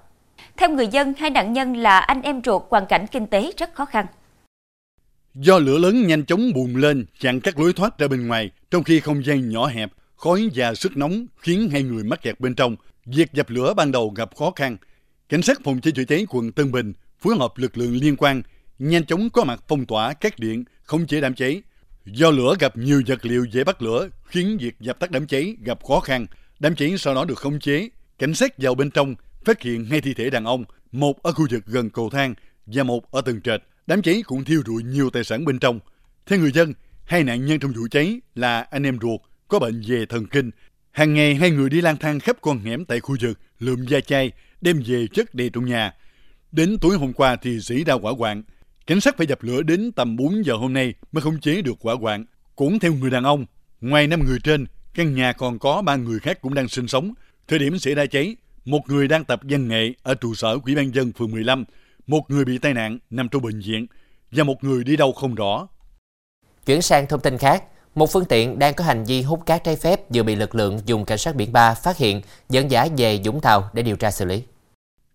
Theo 0.57 0.69
người 0.69 0.87
dân, 0.87 1.13
hai 1.17 1.29
nạn 1.29 1.53
nhân 1.53 1.77
là 1.77 1.99
anh 1.99 2.21
em 2.21 2.41
ruột 2.45 2.61
hoàn 2.69 2.85
cảnh 2.85 3.05
kinh 3.11 3.27
tế 3.27 3.51
rất 3.57 3.73
khó 3.75 3.85
khăn. 3.85 4.05
Do 5.35 5.59
lửa 5.59 5.77
lớn 5.77 6.07
nhanh 6.07 6.25
chóng 6.25 6.53
bùng 6.53 6.75
lên, 6.75 7.05
chặn 7.19 7.41
các 7.41 7.59
lối 7.59 7.73
thoát 7.73 7.97
ra 7.99 8.07
bên 8.07 8.27
ngoài, 8.27 8.51
trong 8.71 8.83
khi 8.83 8.99
không 8.99 9.25
gian 9.25 9.49
nhỏ 9.49 9.67
hẹp, 9.67 9.91
khói 10.15 10.49
và 10.55 10.75
sức 10.75 10.97
nóng 10.97 11.25
khiến 11.37 11.69
hai 11.71 11.83
người 11.83 12.03
mắc 12.03 12.21
kẹt 12.21 12.39
bên 12.39 12.55
trong. 12.55 12.75
Việc 13.05 13.33
dập 13.33 13.49
lửa 13.49 13.73
ban 13.73 13.91
đầu 13.91 14.09
gặp 14.09 14.35
khó 14.35 14.51
khăn. 14.55 14.77
Cảnh 15.29 15.41
sát 15.41 15.59
phòng 15.63 15.81
cháy 15.81 15.91
chữa 15.91 16.03
cháy 16.03 16.25
quận 16.29 16.51
Tân 16.51 16.71
Bình 16.71 16.93
phối 17.19 17.35
hợp 17.35 17.53
lực 17.55 17.77
lượng 17.77 17.95
liên 17.95 18.15
quan 18.15 18.41
nhanh 18.79 19.05
chóng 19.05 19.29
có 19.29 19.43
mặt 19.43 19.63
phong 19.67 19.85
tỏa 19.85 20.13
các 20.13 20.39
điện, 20.39 20.63
không 20.83 21.07
chế 21.07 21.21
đám 21.21 21.35
cháy. 21.35 21.61
Do 22.05 22.31
lửa 22.31 22.55
gặp 22.59 22.77
nhiều 22.77 23.01
vật 23.07 23.25
liệu 23.25 23.45
dễ 23.51 23.63
bắt 23.63 23.81
lửa, 23.81 24.09
khiến 24.23 24.57
việc 24.61 24.75
dập 24.79 24.99
tắt 24.99 25.11
đám 25.11 25.27
cháy 25.27 25.55
gặp 25.65 25.83
khó 25.83 25.99
khăn. 25.99 26.25
Đám 26.59 26.75
cháy 26.75 26.95
sau 26.97 27.15
đó 27.15 27.25
được 27.25 27.37
khống 27.37 27.59
chế. 27.59 27.89
Cảnh 28.19 28.35
sát 28.35 28.53
vào 28.57 28.75
bên 28.75 28.91
trong 28.91 29.15
phát 29.45 29.61
hiện 29.61 29.85
hai 29.85 30.01
thi 30.01 30.13
thể 30.13 30.29
đàn 30.29 30.45
ông, 30.45 30.65
một 30.91 31.23
ở 31.23 31.31
khu 31.31 31.47
vực 31.51 31.65
gần 31.65 31.89
cầu 31.89 32.09
thang 32.09 32.33
và 32.65 32.83
một 32.83 33.11
ở 33.11 33.21
tầng 33.21 33.41
trệt. 33.41 33.63
Đám 33.87 34.01
cháy 34.01 34.23
cũng 34.25 34.43
thiêu 34.43 34.61
rụi 34.65 34.83
nhiều 34.83 35.09
tài 35.09 35.23
sản 35.23 35.45
bên 35.45 35.59
trong. 35.59 35.79
Theo 36.25 36.39
người 36.39 36.51
dân, 36.51 36.73
hai 37.05 37.23
nạn 37.23 37.45
nhân 37.45 37.59
trong 37.59 37.71
vụ 37.71 37.87
cháy 37.91 38.21
là 38.35 38.61
anh 38.61 38.83
em 38.83 38.97
ruột, 39.01 39.21
có 39.47 39.59
bệnh 39.59 39.81
về 39.87 40.05
thần 40.05 40.27
kinh. 40.27 40.51
Hàng 40.91 41.13
ngày 41.13 41.35
hai 41.35 41.51
người 41.51 41.69
đi 41.69 41.81
lang 41.81 41.97
thang 41.97 42.19
khắp 42.19 42.37
con 42.41 42.59
hẻm 42.59 42.85
tại 42.85 42.99
khu 42.99 43.15
vực, 43.21 43.39
lượm 43.59 43.85
da 43.87 43.99
chai, 43.99 44.31
đem 44.61 44.83
về 44.87 45.07
chất 45.13 45.35
đầy 45.35 45.49
trong 45.49 45.65
nhà. 45.65 45.93
Đến 46.51 46.77
tối 46.81 46.97
hôm 46.97 47.13
qua 47.13 47.35
thì 47.35 47.59
xảy 47.59 47.83
ra 47.83 47.93
hỏa 47.93 48.13
hoạn. 48.17 48.43
Cảnh 48.87 49.01
sát 49.01 49.17
phải 49.17 49.27
dập 49.27 49.43
lửa 49.43 49.61
đến 49.61 49.91
tầm 49.91 50.15
4 50.15 50.45
giờ 50.45 50.53
hôm 50.53 50.73
nay 50.73 50.93
mới 51.11 51.21
khống 51.21 51.39
chế 51.39 51.61
được 51.61 51.75
hỏa 51.81 51.95
hoạn. 51.95 52.25
Cũng 52.55 52.79
theo 52.79 52.93
người 52.93 53.09
đàn 53.09 53.23
ông, 53.23 53.45
ngoài 53.81 54.07
năm 54.07 54.23
người 54.25 54.39
trên, 54.43 54.65
căn 54.93 55.15
nhà 55.15 55.33
còn 55.33 55.59
có 55.59 55.81
ba 55.81 55.95
người 55.95 56.19
khác 56.19 56.41
cũng 56.41 56.53
đang 56.53 56.67
sinh 56.67 56.87
sống. 56.87 57.13
Thời 57.47 57.59
điểm 57.59 57.79
xảy 57.79 57.95
ra 57.95 58.05
cháy, 58.05 58.35
một 58.65 58.89
người 58.89 59.07
đang 59.07 59.25
tập 59.25 59.39
văn 59.43 59.67
nghệ 59.67 59.93
ở 60.03 60.15
trụ 60.15 60.35
sở 60.35 60.57
Ủy 60.65 60.75
ban 60.75 60.95
dân 60.95 61.11
phường 61.11 61.31
15, 61.31 61.65
một 62.07 62.31
người 62.31 62.45
bị 62.45 62.57
tai 62.57 62.73
nạn 62.73 62.99
nằm 63.09 63.29
trong 63.29 63.41
bệnh 63.41 63.59
viện 63.59 63.87
và 64.31 64.43
một 64.43 64.63
người 64.63 64.83
đi 64.83 64.95
đâu 64.95 65.13
không 65.13 65.35
rõ. 65.35 65.67
Chuyển 66.65 66.81
sang 66.81 67.07
thông 67.07 67.21
tin 67.21 67.37
khác, 67.37 67.63
một 67.95 68.11
phương 68.11 68.25
tiện 68.25 68.59
đang 68.59 68.73
có 68.73 68.83
hành 68.83 69.03
vi 69.05 69.21
hút 69.21 69.45
cát 69.45 69.63
trái 69.63 69.75
phép 69.75 70.01
vừa 70.13 70.23
bị 70.23 70.35
lực 70.35 70.55
lượng 70.55 70.79
dùng 70.85 71.05
cảnh 71.05 71.17
sát 71.17 71.35
biển 71.35 71.53
3 71.53 71.73
phát 71.73 71.97
hiện 71.97 72.21
dẫn 72.49 72.71
giải 72.71 72.89
về 72.97 73.19
Vũng 73.25 73.41
Tàu 73.41 73.69
để 73.73 73.83
điều 73.83 73.95
tra 73.95 74.11
xử 74.11 74.25
lý. 74.25 74.43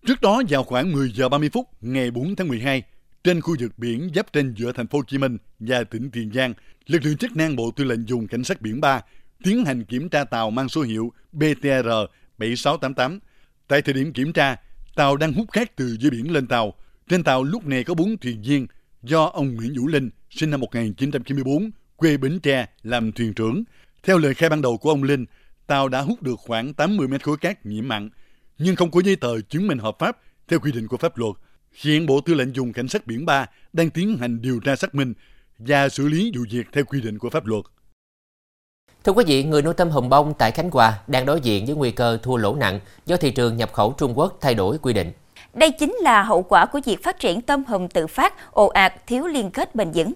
Trước 0.07 0.21
đó 0.21 0.41
vào 0.49 0.63
khoảng 0.63 0.91
10 0.91 1.11
giờ 1.11 1.29
30 1.29 1.49
phút 1.53 1.67
ngày 1.81 2.11
4 2.11 2.35
tháng 2.35 2.47
12, 2.47 2.83
trên 3.23 3.41
khu 3.41 3.55
vực 3.59 3.71
biển 3.77 4.11
giáp 4.15 4.33
trên 4.33 4.53
giữa 4.57 4.71
thành 4.71 4.87
phố 4.87 4.97
Hồ 4.97 5.03
Chí 5.07 5.17
Minh 5.17 5.37
và 5.59 5.83
tỉnh 5.83 6.09
Tiền 6.11 6.31
Giang, 6.33 6.53
lực 6.87 7.05
lượng 7.05 7.17
chức 7.17 7.35
năng 7.35 7.55
Bộ 7.55 7.71
Tư 7.75 7.83
lệnh 7.83 8.07
dùng 8.07 8.27
cảnh 8.27 8.43
sát 8.43 8.61
biển 8.61 8.81
3 8.81 9.01
tiến 9.43 9.65
hành 9.65 9.83
kiểm 9.83 10.09
tra 10.09 10.23
tàu 10.23 10.49
mang 10.51 10.69
số 10.69 10.81
hiệu 10.81 11.13
BTR 11.31 11.89
7688 12.37 13.19
Tại 13.69 13.81
thời 13.81 13.93
điểm 13.93 14.13
kiểm 14.13 14.33
tra, 14.33 14.55
tàu 14.95 15.17
đang 15.17 15.33
hút 15.33 15.51
cát 15.51 15.75
từ 15.75 15.97
dưới 15.99 16.11
biển 16.11 16.31
lên 16.31 16.47
tàu. 16.47 16.73
Trên 17.09 17.23
tàu 17.23 17.43
lúc 17.43 17.65
này 17.65 17.83
có 17.83 17.93
bốn 17.93 18.17
thuyền 18.17 18.41
viên 18.41 18.67
do 19.03 19.25
ông 19.25 19.55
Nguyễn 19.55 19.73
Vũ 19.77 19.87
Linh, 19.87 20.09
sinh 20.29 20.51
năm 20.51 20.59
1994, 20.59 21.71
quê 21.95 22.17
Bến 22.17 22.39
Tre, 22.39 22.65
làm 22.83 23.11
thuyền 23.11 23.33
trưởng. 23.33 23.63
Theo 24.03 24.17
lời 24.17 24.33
khai 24.33 24.49
ban 24.49 24.61
đầu 24.61 24.77
của 24.77 24.89
ông 24.89 25.03
Linh, 25.03 25.25
tàu 25.67 25.89
đã 25.89 26.01
hút 26.01 26.21
được 26.21 26.35
khoảng 26.39 26.73
80 26.73 27.07
mét 27.07 27.23
khối 27.23 27.37
cát 27.37 27.65
nhiễm 27.65 27.87
mặn, 27.87 28.09
nhưng 28.57 28.75
không 28.75 28.91
có 28.91 29.01
giấy 29.01 29.15
tờ 29.15 29.41
chứng 29.41 29.67
minh 29.67 29.77
hợp 29.77 29.95
pháp 29.99 30.17
theo 30.47 30.59
quy 30.59 30.71
định 30.71 30.87
của 30.87 30.97
pháp 30.97 31.17
luật. 31.17 31.35
Hiện 31.83 32.05
Bộ 32.05 32.21
Tư 32.21 32.33
lệnh 32.33 32.55
dùng 32.55 32.73
cảnh 32.73 32.87
sát 32.87 33.07
biển 33.07 33.25
3 33.25 33.45
đang 33.73 33.89
tiến 33.89 34.17
hành 34.17 34.41
điều 34.41 34.59
tra 34.59 34.75
xác 34.75 34.95
minh 34.95 35.13
và 35.57 35.89
xử 35.89 36.07
lý 36.07 36.31
vụ 36.35 36.45
việc 36.51 36.67
theo 36.71 36.83
quy 36.83 37.01
định 37.01 37.17
của 37.17 37.29
pháp 37.29 37.45
luật. 37.45 37.65
Thưa 39.03 39.11
quý 39.11 39.23
vị, 39.27 39.43
người 39.43 39.61
nuôi 39.61 39.73
tôm 39.73 39.89
hùm 39.89 40.09
bông 40.09 40.33
tại 40.37 40.51
Khánh 40.51 40.71
Hòa 40.71 40.99
đang 41.07 41.25
đối 41.25 41.41
diện 41.41 41.65
với 41.65 41.75
nguy 41.75 41.91
cơ 41.91 42.17
thua 42.23 42.37
lỗ 42.37 42.55
nặng 42.55 42.79
do 43.05 43.17
thị 43.17 43.31
trường 43.31 43.57
nhập 43.57 43.73
khẩu 43.73 43.93
Trung 43.97 44.17
Quốc 44.17 44.37
thay 44.41 44.55
đổi 44.55 44.77
quy 44.77 44.93
định. 44.93 45.11
Đây 45.53 45.71
chính 45.71 45.95
là 46.01 46.23
hậu 46.23 46.43
quả 46.43 46.65
của 46.65 46.79
việc 46.85 47.03
phát 47.03 47.19
triển 47.19 47.41
tôm 47.41 47.63
hùm 47.67 47.87
tự 47.87 48.07
phát, 48.07 48.51
ồ 48.51 48.67
ạt, 48.67 48.93
thiếu 49.07 49.27
liên 49.27 49.51
kết 49.51 49.75
bền 49.75 49.91
vững. 49.91 50.13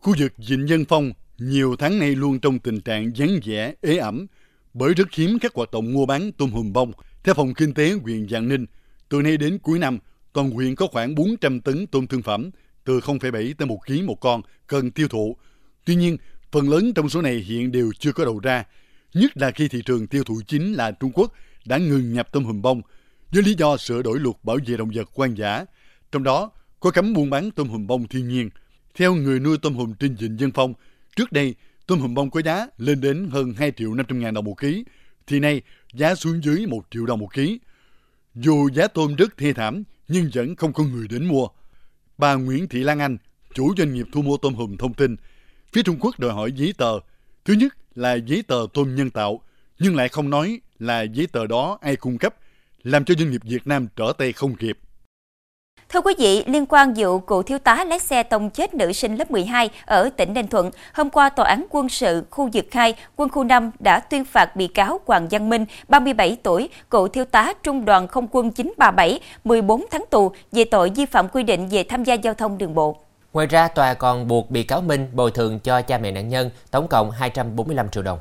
Khu 0.00 0.14
vực 0.18 0.32
Vịnh 0.48 0.66
Nhân 0.66 0.84
Phong 0.88 1.12
nhiều 1.38 1.76
tháng 1.78 1.98
nay 1.98 2.10
luôn 2.10 2.40
trong 2.40 2.58
tình 2.58 2.80
trạng 2.80 3.10
vắng 3.16 3.40
vẻ, 3.44 3.74
ế 3.80 3.96
ẩm 3.96 4.26
bởi 4.74 4.94
rất 4.94 5.08
hiếm 5.14 5.38
các 5.38 5.54
hoạt 5.54 5.70
động 5.70 5.92
mua 5.92 6.06
bán 6.06 6.32
tôm 6.32 6.50
hùm 6.50 6.72
bông. 6.72 6.92
Theo 7.24 7.34
phòng 7.34 7.54
kinh 7.54 7.74
tế 7.74 7.92
huyện 8.02 8.28
Giang 8.28 8.48
Ninh, 8.48 8.66
từ 9.08 9.22
nay 9.22 9.36
đến 9.36 9.58
cuối 9.62 9.78
năm, 9.78 9.98
toàn 10.32 10.50
huyện 10.50 10.74
có 10.74 10.86
khoảng 10.92 11.14
400 11.14 11.60
tấn 11.60 11.86
tôm 11.86 12.06
thương 12.06 12.22
phẩm 12.22 12.50
từ 12.84 13.00
0,7 13.00 13.54
tới 13.58 13.66
1 13.66 13.78
kg 13.86 14.06
một 14.06 14.20
con 14.20 14.42
cần 14.66 14.90
tiêu 14.90 15.08
thụ. 15.08 15.36
Tuy 15.84 15.94
nhiên, 15.94 16.16
Phần 16.54 16.70
lớn 16.70 16.94
trong 16.94 17.08
số 17.08 17.22
này 17.22 17.34
hiện 17.34 17.72
đều 17.72 17.92
chưa 17.98 18.12
có 18.12 18.24
đầu 18.24 18.38
ra, 18.38 18.64
nhất 19.14 19.36
là 19.36 19.50
khi 19.50 19.68
thị 19.68 19.82
trường 19.86 20.06
tiêu 20.06 20.24
thụ 20.24 20.40
chính 20.46 20.72
là 20.72 20.90
Trung 20.90 21.12
Quốc 21.14 21.32
đã 21.64 21.78
ngừng 21.78 22.12
nhập 22.12 22.28
tôm 22.32 22.44
hùm 22.44 22.62
bông 22.62 22.82
với 23.32 23.42
lý 23.42 23.54
do 23.58 23.76
sửa 23.76 24.02
đổi 24.02 24.20
luật 24.20 24.36
bảo 24.42 24.58
vệ 24.66 24.76
động 24.76 24.90
vật 24.94 25.08
hoang 25.14 25.38
dã. 25.38 25.64
Trong 26.12 26.22
đó 26.22 26.50
có 26.80 26.90
cấm 26.90 27.12
buôn 27.14 27.30
bán 27.30 27.50
tôm 27.50 27.68
hùm 27.68 27.86
bông 27.86 28.08
thiên 28.08 28.28
nhiên. 28.28 28.50
Theo 28.94 29.14
người 29.14 29.40
nuôi 29.40 29.58
tôm 29.62 29.74
hùm 29.74 29.94
trên 29.94 30.14
vịnh 30.14 30.38
Dân 30.40 30.50
Phong, 30.54 30.74
trước 31.16 31.32
đây 31.32 31.54
tôm 31.86 32.00
hùm 32.00 32.14
bông 32.14 32.30
có 32.30 32.42
giá 32.42 32.66
lên 32.78 33.00
đến 33.00 33.28
hơn 33.30 33.54
2 33.58 33.72
triệu 33.76 33.94
500 33.94 34.20
ngàn 34.20 34.34
đồng 34.34 34.44
một 34.44 34.54
ký, 34.54 34.84
thì 35.26 35.40
nay 35.40 35.62
giá 35.94 36.14
xuống 36.14 36.44
dưới 36.44 36.66
1 36.66 36.86
triệu 36.90 37.06
đồng 37.06 37.18
một 37.20 37.34
ký. 37.34 37.58
Dù 38.34 38.70
giá 38.74 38.88
tôm 38.88 39.14
rất 39.14 39.36
thê 39.36 39.52
thảm, 39.52 39.82
nhưng 40.08 40.30
vẫn 40.34 40.56
không 40.56 40.72
có 40.72 40.84
người 40.84 41.08
đến 41.08 41.26
mua. 41.26 41.48
Bà 42.18 42.34
Nguyễn 42.34 42.68
Thị 42.68 42.78
Lan 42.78 42.98
Anh, 42.98 43.16
chủ 43.54 43.74
doanh 43.76 43.94
nghiệp 43.94 44.06
thu 44.12 44.22
mua 44.22 44.36
tôm 44.36 44.54
hùm 44.54 44.76
thông 44.76 44.94
tin, 44.94 45.16
Phía 45.74 45.82
Trung 45.82 45.96
Quốc 46.00 46.18
đòi 46.18 46.32
hỏi 46.32 46.52
giấy 46.52 46.74
tờ. 46.78 47.00
Thứ 47.44 47.54
nhất 47.54 47.76
là 47.94 48.14
giấy 48.14 48.42
tờ 48.48 48.66
tôm 48.74 48.94
nhân 48.94 49.10
tạo, 49.10 49.40
nhưng 49.78 49.96
lại 49.96 50.08
không 50.08 50.30
nói 50.30 50.60
là 50.78 51.02
giấy 51.02 51.26
tờ 51.32 51.46
đó 51.46 51.78
ai 51.80 51.96
cung 51.96 52.18
cấp, 52.18 52.34
làm 52.82 53.04
cho 53.04 53.14
doanh 53.18 53.30
nghiệp 53.30 53.40
Việt 53.44 53.66
Nam 53.66 53.88
trở 53.96 54.12
tay 54.18 54.32
không 54.32 54.56
kịp. 54.56 54.78
Thưa 55.88 56.00
quý 56.00 56.14
vị, 56.18 56.44
liên 56.46 56.66
quan 56.66 56.94
vụ 56.96 57.18
cựu 57.18 57.42
thiếu 57.42 57.58
tá 57.58 57.84
lái 57.84 57.98
xe 57.98 58.22
tông 58.22 58.50
chết 58.50 58.74
nữ 58.74 58.92
sinh 58.92 59.16
lớp 59.16 59.30
12 59.30 59.70
ở 59.86 60.10
tỉnh 60.16 60.34
Ninh 60.34 60.46
Thuận, 60.46 60.70
hôm 60.92 61.10
qua 61.10 61.28
Tòa 61.28 61.46
án 61.48 61.66
quân 61.70 61.88
sự 61.88 62.24
khu 62.30 62.50
vực 62.52 62.66
2, 62.72 62.94
quân 63.16 63.28
khu 63.28 63.44
5 63.44 63.70
đã 63.78 64.00
tuyên 64.00 64.24
phạt 64.24 64.56
bị 64.56 64.66
cáo 64.66 65.00
Hoàng 65.06 65.28
Văn 65.30 65.48
Minh, 65.48 65.64
37 65.88 66.36
tuổi, 66.42 66.68
cựu 66.90 67.08
thiếu 67.08 67.24
tá 67.24 67.52
trung 67.62 67.84
đoàn 67.84 68.08
không 68.08 68.28
quân 68.30 68.50
937, 68.50 69.20
14 69.44 69.84
tháng 69.90 70.04
tù 70.10 70.32
về 70.52 70.64
tội 70.64 70.92
vi 70.96 71.06
phạm 71.06 71.28
quy 71.28 71.42
định 71.42 71.68
về 71.68 71.84
tham 71.84 72.04
gia 72.04 72.14
giao 72.14 72.34
thông 72.34 72.58
đường 72.58 72.74
bộ. 72.74 73.04
Ngoài 73.34 73.46
ra, 73.46 73.68
tòa 73.68 73.94
còn 73.94 74.28
buộc 74.28 74.50
bị 74.50 74.62
cáo 74.62 74.80
Minh 74.80 75.08
bồi 75.12 75.30
thường 75.30 75.60
cho 75.60 75.82
cha 75.82 75.98
mẹ 75.98 76.10
nạn 76.10 76.28
nhân 76.28 76.50
tổng 76.70 76.88
cộng 76.88 77.10
245 77.10 77.88
triệu 77.88 78.02
đồng. 78.02 78.18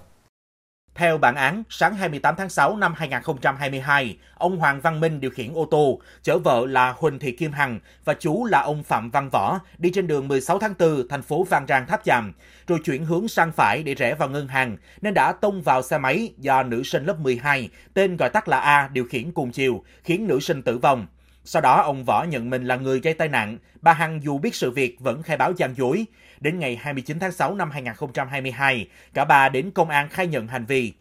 Theo 0.95 1.17
bản 1.17 1.35
án, 1.35 1.63
sáng 1.69 1.95
28 1.95 2.35
tháng 2.35 2.49
6 2.49 2.77
năm 2.77 2.93
2022, 2.97 4.17
ông 4.35 4.57
Hoàng 4.57 4.81
Văn 4.81 4.99
Minh 4.99 5.19
điều 5.19 5.31
khiển 5.31 5.53
ô 5.53 5.67
tô, 5.71 5.99
chở 6.21 6.37
vợ 6.37 6.65
là 6.67 6.93
Huỳnh 6.97 7.19
Thị 7.19 7.31
Kim 7.31 7.51
Hằng 7.51 7.79
và 8.05 8.13
chú 8.19 8.45
là 8.45 8.61
ông 8.61 8.83
Phạm 8.83 9.11
Văn 9.11 9.29
Võ 9.29 9.59
đi 9.77 9.91
trên 9.93 10.07
đường 10.07 10.27
16 10.27 10.59
tháng 10.59 10.73
4, 10.79 11.07
thành 11.09 11.21
phố 11.21 11.43
Phan 11.49 11.67
Rang 11.67 11.87
Tháp 11.87 12.03
Chàm, 12.03 12.33
rồi 12.67 12.79
chuyển 12.83 13.05
hướng 13.05 13.27
sang 13.27 13.51
phải 13.51 13.83
để 13.83 13.95
rẽ 13.95 14.15
vào 14.15 14.29
ngân 14.29 14.47
hàng, 14.47 14.77
nên 15.01 15.13
đã 15.13 15.31
tông 15.31 15.61
vào 15.61 15.81
xe 15.81 15.97
máy 15.97 16.33
do 16.37 16.63
nữ 16.63 16.83
sinh 16.83 17.05
lớp 17.05 17.19
12, 17.19 17.69
tên 17.93 18.17
gọi 18.17 18.29
tắt 18.29 18.47
là 18.47 18.59
A, 18.59 18.89
điều 18.93 19.05
khiển 19.05 19.31
cùng 19.31 19.51
chiều, 19.51 19.83
khiến 20.03 20.27
nữ 20.27 20.39
sinh 20.39 20.61
tử 20.61 20.77
vong. 20.77 21.07
Sau 21.45 21.61
đó, 21.61 21.81
ông 21.81 22.03
Võ 22.03 22.23
nhận 22.23 22.49
mình 22.49 22.65
là 22.65 22.75
người 22.75 22.99
gây 22.99 23.13
tai 23.13 23.27
nạn. 23.27 23.57
Bà 23.81 23.93
Hằng 23.93 24.23
dù 24.23 24.37
biết 24.37 24.55
sự 24.55 24.71
việc 24.71 24.99
vẫn 24.99 25.23
khai 25.23 25.37
báo 25.37 25.53
gian 25.57 25.77
dối. 25.77 26.05
Đến 26.39 26.59
ngày 26.59 26.75
29 26.75 27.19
tháng 27.19 27.31
6 27.31 27.55
năm 27.55 27.71
2022, 27.71 28.87
cả 29.13 29.25
ba 29.25 29.49
đến 29.49 29.71
công 29.71 29.89
an 29.89 30.09
khai 30.09 30.27
nhận 30.27 30.47
hành 30.47 30.65
vi. 30.65 30.93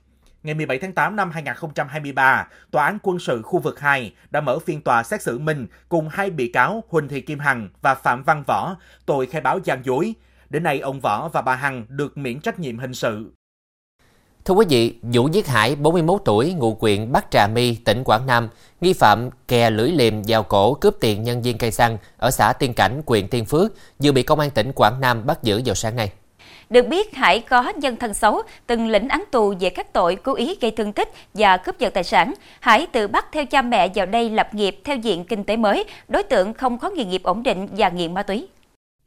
Ngày 0.43 0.55
17 0.55 0.79
tháng 0.79 0.93
8 0.93 1.17
năm 1.17 1.31
2023, 1.31 2.49
Tòa 2.71 2.85
án 2.85 2.99
quân 3.03 3.19
sự 3.19 3.43
khu 3.43 3.59
vực 3.59 3.81
2 3.81 4.15
đã 4.31 4.41
mở 4.41 4.59
phiên 4.59 4.81
tòa 4.81 5.03
xét 5.03 5.23
xử 5.23 5.39
Minh 5.39 5.67
cùng 5.89 6.09
hai 6.09 6.31
bị 6.31 6.49
cáo 6.53 6.85
Huỳnh 6.89 7.09
Thị 7.09 7.21
Kim 7.21 7.39
Hằng 7.39 7.69
và 7.83 7.95
Phạm 7.95 8.23
Văn 8.23 8.45
Võ 8.47 8.77
tội 9.07 9.27
khai 9.27 9.41
báo 9.41 9.59
gian 9.65 9.85
dối. 9.85 10.15
Đến 10.51 10.63
nay, 10.63 10.81
ông 10.81 11.01
Võ 11.01 11.29
và 11.29 11.43
bà 11.43 11.55
Hằng 11.55 11.85
được 11.89 12.19
miễn 12.19 12.41
trách 12.41 12.59
nhiệm 12.59 12.79
hình 12.79 12.95
sự. 12.95 13.33
Thưa 14.45 14.55
quý 14.55 14.67
vị, 14.69 14.95
Vũ 15.03 15.29
Viết 15.33 15.47
Hải, 15.47 15.77
41 15.77 16.23
tuổi, 16.25 16.53
ngụ 16.53 16.77
huyện 16.81 17.13
Bắc 17.13 17.31
Trà 17.31 17.47
My, 17.47 17.75
tỉnh 17.75 18.05
Quảng 18.05 18.27
Nam, 18.27 18.49
nghi 18.81 18.93
phạm 18.93 19.31
kè 19.49 19.71
lưỡi 19.71 19.91
liềm 19.91 20.15
vào 20.29 20.43
cổ 20.43 20.75
cướp 20.75 20.97
tiền 21.01 21.23
nhân 21.23 21.43
viên 21.43 21.59
cây 21.59 21.71
xăng 21.71 21.99
ở 22.17 22.31
xã 22.31 22.53
Tiên 22.53 22.75
Cảnh, 22.75 23.03
huyện 23.07 23.29
Tiên 23.29 23.45
Phước, 23.45 23.73
vừa 23.99 24.13
bị 24.13 24.23
Công 24.23 24.41
an 24.41 24.51
tỉnh 24.51 24.73
Quảng 24.73 25.01
Nam 25.01 25.27
bắt 25.27 25.43
giữ 25.43 25.63
vào 25.65 25.75
sáng 25.75 25.97
nay. 25.97 26.13
Được 26.71 26.87
biết, 26.89 27.15
Hải 27.15 27.41
có 27.41 27.73
nhân 27.77 27.97
thân 27.97 28.15
xấu, 28.15 28.43
từng 28.67 28.89
lĩnh 28.89 29.09
án 29.09 29.25
tù 29.31 29.55
về 29.61 29.71
các 29.71 29.93
tội 29.93 30.17
cố 30.17 30.35
ý 30.35 30.57
gây 30.61 30.71
thương 30.71 30.93
tích 30.93 31.09
và 31.35 31.57
cướp 31.57 31.79
giật 31.79 31.95
tài 31.95 32.05
sản. 32.05 32.35
Hải 32.61 32.87
tự 32.87 33.09
bắt 33.09 33.27
theo 33.33 33.47
cha 33.47 33.63
mẹ 33.63 33.89
vào 33.95 34.07
đây 34.07 34.31
lập 34.31 34.55
nghiệp 34.55 34.81
theo 34.85 34.97
diện 34.97 35.25
kinh 35.25 35.45
tế 35.45 35.57
mới, 35.57 35.85
đối 36.09 36.23
tượng 36.23 36.55
không 36.55 36.79
có 36.79 36.91
nghề 36.91 37.05
nghiệp 37.05 37.23
ổn 37.23 37.43
định 37.43 37.69
và 37.77 37.89
nghiện 37.89 38.15
ma 38.15 38.23
túy. 38.23 38.49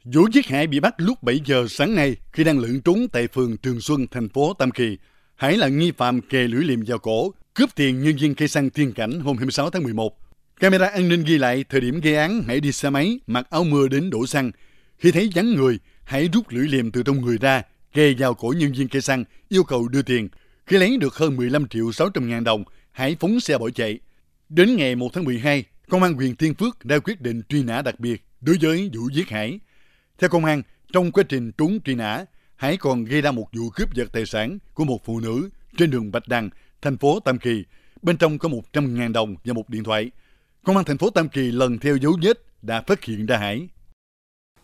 Vũ 0.04 0.22
Viết 0.34 0.48
Hải 0.48 0.68
bị 0.68 0.80
bắt 0.80 0.94
lúc 0.98 1.24
7 1.24 1.40
giờ 1.46 1.66
sáng 1.70 1.96
nay 1.96 2.16
khi 2.32 2.44
đang 2.44 2.60
lượn 2.60 2.82
trốn 2.86 3.08
tại 3.12 3.28
phường 3.34 3.58
Trường 3.58 3.82
Xuân, 3.82 4.06
thành 4.12 4.30
phố 4.30 4.54
Tam 4.54 4.72
Kỳ. 4.72 4.98
Hải 5.36 5.58
là 5.58 5.68
nghi 5.68 5.92
phạm 5.92 6.22
kề 6.22 6.48
lưỡi 6.48 6.64
liềm 6.64 6.84
vào 6.88 7.00
cổ, 7.00 7.34
cướp 7.54 7.70
tiền 7.76 8.04
nhân 8.04 8.16
viên 8.18 8.36
cây 8.36 8.48
xăng 8.48 8.70
Tiên 8.70 8.94
Cảnh 8.94 9.20
hôm 9.20 9.38
26 9.38 9.70
tháng 9.70 9.84
11. 9.84 10.20
Camera 10.60 10.88
an 10.88 11.10
ninh 11.10 11.24
ghi 11.24 11.38
lại 11.38 11.66
thời 11.70 11.82
điểm 11.82 12.02
gây 12.02 12.16
án 12.16 12.44
Hải 12.48 12.60
đi 12.60 12.72
xe 12.72 12.90
máy, 12.90 13.20
mặc 13.28 13.48
áo 13.50 13.64
mưa 13.64 13.88
đến 13.88 14.10
đổ 14.10 14.28
xăng. 14.28 14.52
Khi 14.98 15.12
thấy 15.12 15.30
vắng 15.36 15.56
người, 15.56 15.80
Hải 16.04 16.30
rút 16.34 16.46
lưỡi 16.50 16.68
liềm 16.68 16.92
từ 16.92 17.04
trong 17.04 17.22
người 17.22 17.38
ra, 17.38 17.62
kề 17.94 18.14
vào 18.18 18.34
cổ 18.34 18.54
nhân 18.58 18.72
viên 18.72 18.88
cây 18.88 19.02
xăng, 19.02 19.24
yêu 19.50 19.64
cầu 19.64 19.88
đưa 19.88 20.02
tiền. 20.02 20.30
Khi 20.66 20.78
lấy 20.78 20.98
được 20.98 21.16
hơn 21.16 21.36
15 21.36 21.68
triệu 21.68 21.92
600 21.92 22.30
ngàn 22.30 22.44
đồng, 22.44 22.64
Hải 22.92 23.16
phóng 23.20 23.40
xe 23.40 23.58
bỏ 23.58 23.70
chạy. 23.70 24.00
Đến 24.50 24.76
ngày 24.76 24.96
1 24.96 25.14
tháng 25.14 25.24
12, 25.24 25.64
Công 25.90 26.04
an 26.04 26.14
huyện 26.14 26.36
Tiên 26.36 26.54
Phước 26.54 26.86
đã 26.86 27.00
quyết 27.00 27.22
định 27.22 27.42
truy 27.50 27.64
nã 27.64 27.82
đặc 27.82 28.00
biệt 28.00 28.24
đối 28.42 28.58
với 28.62 28.90
vụ 28.94 29.10
giết 29.14 29.30
Hải. 29.30 29.60
Theo 30.18 30.30
công 30.30 30.46
an, 30.46 30.62
trong 30.94 31.12
quá 31.12 31.24
trình 31.30 31.52
trốn 31.52 31.80
truy 31.86 31.96
nã, 31.96 32.26
Hải 32.56 32.78
còn 32.78 33.06
gây 33.06 33.22
ra 33.22 33.32
một 33.32 33.48
vụ 33.54 33.70
cướp 33.70 33.94
giật 33.94 34.08
tài 34.14 34.26
sản 34.26 34.58
của 34.74 34.84
một 34.84 35.06
phụ 35.06 35.20
nữ 35.20 35.50
trên 35.78 35.92
đường 35.92 36.12
Bạch 36.12 36.28
Đằng, 36.28 36.50
thành 36.82 36.98
phố 36.98 37.20
Tam 37.20 37.40
Kỳ. 37.40 37.64
Bên 38.02 38.18
trong 38.18 38.38
có 38.38 38.50
100.000 38.50 39.14
đồng 39.14 39.36
và 39.46 39.54
một 39.54 39.70
điện 39.70 39.84
thoại. 39.84 40.12
Công 40.64 40.76
an 40.76 40.86
thành 40.86 40.98
phố 40.98 41.10
Tam 41.10 41.30
Kỳ 41.30 41.52
lần 41.52 41.80
theo 41.80 41.96
dấu 41.96 42.18
vết 42.24 42.38
đã 42.62 42.82
phát 42.82 43.04
hiện 43.04 43.26
ra 43.26 43.38
Hải. 43.38 43.68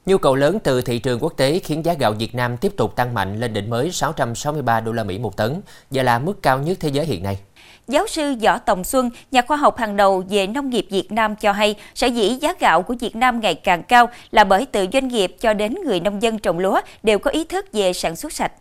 Nhu 0.06 0.18
cầu 0.18 0.36
lớn 0.36 0.60
từ 0.64 0.82
thị 0.82 1.00
trường 1.00 1.20
quốc 1.20 1.34
tế 1.38 1.60
khiến 1.60 1.86
giá 1.86 1.94
gạo 1.94 2.14
Việt 2.14 2.36
Nam 2.36 2.58
tiếp 2.58 2.72
tục 2.78 2.96
tăng 2.96 3.14
mạnh 3.14 3.40
lên 3.40 3.54
đỉnh 3.54 3.70
mới 3.70 3.92
663 3.92 4.80
đô 4.80 4.92
la 4.92 5.04
Mỹ 5.04 5.18
một 5.18 5.38
tấn 5.38 5.62
và 5.92 6.04
là 6.04 6.20
mức 6.20 6.42
cao 6.42 6.60
nhất 6.60 6.78
thế 6.82 6.90
giới 6.90 7.06
hiện 7.06 7.24
nay. 7.24 7.40
Giáo 7.88 8.08
sư 8.08 8.36
Võ 8.44 8.58
Tòng 8.58 8.84
Xuân, 8.84 9.10
nhà 9.32 9.42
khoa 9.42 9.58
học 9.58 9.78
hàng 9.78 9.98
đầu 9.98 10.24
về 10.30 10.48
nông 10.48 10.70
nghiệp 10.70 10.88
Việt 10.90 11.12
Nam 11.12 11.36
cho 11.36 11.52
hay, 11.52 11.76
sở 11.96 12.08
dĩ 12.08 12.38
giá 12.42 12.54
gạo 12.60 12.82
của 12.82 12.96
Việt 13.00 13.16
Nam 13.16 13.40
ngày 13.40 13.56
càng 13.56 13.84
cao 13.84 14.10
là 14.32 14.44
bởi 14.44 14.66
từ 14.66 14.86
doanh 14.94 15.08
nghiệp 15.08 15.36
cho 15.40 15.54
đến 15.54 15.76
người 15.86 16.00
nông 16.00 16.22
dân 16.22 16.40
trồng 16.40 16.60
lúa 16.60 16.82
đều 17.04 17.20
có 17.20 17.32
ý 17.32 17.44
thức 17.44 17.66
về 17.74 17.94
sản 17.94 18.16
xuất 18.16 18.34
sạch. 18.34 18.52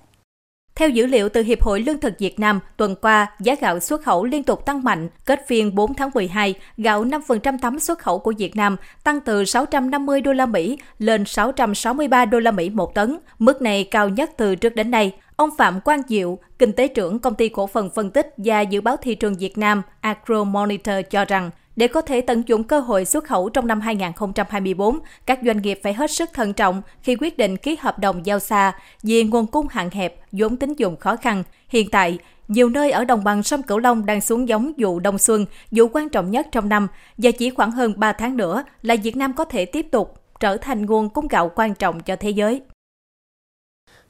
Theo 0.75 0.89
dữ 0.89 1.07
liệu 1.07 1.29
từ 1.29 1.43
Hiệp 1.43 1.62
hội 1.62 1.81
Lương 1.81 2.00
thực 2.00 2.19
Việt 2.19 2.41
Nam, 2.41 2.61
tuần 2.77 2.95
qua, 3.03 3.27
giá 3.41 3.55
gạo 3.61 3.81
xuất 3.81 4.03
khẩu 4.03 4.25
liên 4.25 4.43
tục 4.43 4.67
tăng 4.67 4.83
mạnh. 4.83 5.09
Kết 5.25 5.47
phiên 5.49 5.75
4 5.75 5.95
tháng 5.95 6.11
12, 6.15 6.55
gạo 6.77 7.05
5% 7.05 7.59
tấm 7.62 7.79
xuất 7.79 7.99
khẩu 7.99 8.19
của 8.19 8.33
Việt 8.39 8.57
Nam 8.57 8.77
tăng 9.05 9.21
từ 9.21 9.45
650 9.45 10.21
đô 10.21 10.33
la 10.33 10.47
Mỹ 10.47 10.79
lên 10.99 11.25
663 11.25 12.25
đô 12.25 12.39
la 12.39 12.50
Mỹ 12.50 12.71
một 12.71 12.95
tấn, 12.95 13.19
mức 13.39 13.62
này 13.62 13.85
cao 13.85 14.09
nhất 14.09 14.31
từ 14.37 14.55
trước 14.55 14.75
đến 14.75 14.91
nay. 14.91 15.12
Ông 15.40 15.50
Phạm 15.59 15.80
Quang 15.80 16.02
Diệu, 16.09 16.38
kinh 16.59 16.73
tế 16.73 16.88
trưởng 16.88 17.18
công 17.18 17.35
ty 17.35 17.49
cổ 17.49 17.66
phần 17.66 17.90
phân 17.90 18.11
tích 18.11 18.35
và 18.37 18.61
dự 18.61 18.80
báo 18.80 18.97
thị 18.97 19.14
trường 19.14 19.35
Việt 19.35 19.59
Nam 19.59 19.82
Agro 20.00 20.44
Monitor 20.44 20.94
cho 21.11 21.25
rằng 21.25 21.50
để 21.76 21.88
có 21.88 22.00
thể 22.00 22.20
tận 22.20 22.42
dụng 22.47 22.64
cơ 22.64 22.80
hội 22.80 23.04
xuất 23.04 23.25
khẩu 23.25 23.49
trong 23.49 23.66
năm 23.66 23.80
2024, 23.80 24.99
các 25.26 25.38
doanh 25.44 25.62
nghiệp 25.62 25.80
phải 25.82 25.94
hết 25.94 26.11
sức 26.11 26.30
thận 26.32 26.52
trọng 26.52 26.82
khi 27.02 27.16
quyết 27.20 27.38
định 27.38 27.56
ký 27.56 27.76
hợp 27.80 27.99
đồng 27.99 28.26
giao 28.26 28.38
xa 28.38 28.73
vì 29.02 29.23
nguồn 29.23 29.47
cung 29.47 29.66
hạn 29.70 29.90
hẹp, 29.90 30.16
vốn 30.32 30.56
tín 30.56 30.75
dụng 30.75 30.97
khó 30.97 31.16
khăn. 31.16 31.42
Hiện 31.68 31.90
tại, 31.90 32.18
nhiều 32.49 32.68
nơi 32.68 32.90
ở 32.90 33.04
đồng 33.04 33.25
bằng 33.25 33.42
sông 33.42 33.62
Cửu 33.62 33.78
Long 33.78 34.06
đang 34.06 34.20
xuống 34.20 34.49
giống 34.49 34.73
vụ 34.78 35.00
đông 35.00 35.18
xuân, 35.18 35.47
vụ 35.70 35.88
quan 35.92 36.09
trọng 36.09 36.30
nhất 36.30 36.47
trong 36.52 36.68
năm, 36.68 36.88
và 37.18 37.30
chỉ 37.30 37.50
khoảng 37.50 37.70
hơn 37.70 37.94
3 37.97 38.12
tháng 38.12 38.37
nữa 38.37 38.64
là 38.82 38.97
Việt 39.02 39.16
Nam 39.16 39.32
có 39.32 39.44
thể 39.44 39.64
tiếp 39.64 39.87
tục 39.90 40.20
trở 40.40 40.56
thành 40.56 40.87
nguồn 40.87 41.09
cung 41.09 41.28
gạo 41.28 41.50
quan 41.54 41.75
trọng 41.75 42.00
cho 42.00 42.16
thế 42.16 42.30
giới. 42.30 42.62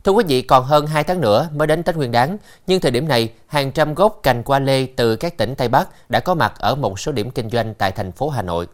Thưa 0.05 0.13
quý 0.13 0.25
vị, 0.29 0.43
còn 0.43 0.65
hơn 0.65 0.87
2 0.87 1.05
tháng 1.05 1.21
nữa 1.21 1.49
mới 1.55 1.67
đến 1.67 1.83
Tết 1.83 1.97
Nguyên 1.97 2.13
đán, 2.13 2.37
nhưng 2.67 2.81
thời 2.81 2.91
điểm 2.91 3.09
này, 3.09 3.29
hàng 3.47 3.73
trăm 3.73 3.95
gốc 3.95 4.21
cành 4.23 4.43
qua 4.43 4.59
lê 4.59 4.87
từ 4.97 5.17
các 5.17 5.37
tỉnh 5.37 5.55
Tây 5.55 5.69
Bắc 5.69 6.11
đã 6.11 6.21
có 6.21 6.35
mặt 6.35 6.53
ở 6.59 6.75
một 6.75 7.01
số 7.01 7.13
điểm 7.13 7.31
kinh 7.31 7.51
doanh 7.51 7.75
tại 7.75 7.93
thành 7.93 8.13
phố 8.13 8.29
Hà 8.29 8.43
Nội. 8.43 8.67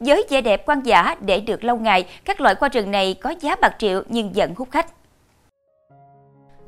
Với 0.00 0.26
vẻ 0.30 0.40
đẹp 0.40 0.62
quan 0.66 0.80
giả 0.82 1.16
để 1.20 1.40
được 1.40 1.64
lâu 1.64 1.76
ngày, 1.76 2.04
các 2.24 2.40
loại 2.40 2.54
hoa 2.60 2.68
rừng 2.68 2.90
này 2.90 3.14
có 3.14 3.34
giá 3.40 3.56
bạc 3.56 3.76
triệu 3.78 4.02
nhưng 4.08 4.32
vẫn 4.32 4.54
hút 4.56 4.68
khách. 4.70 4.86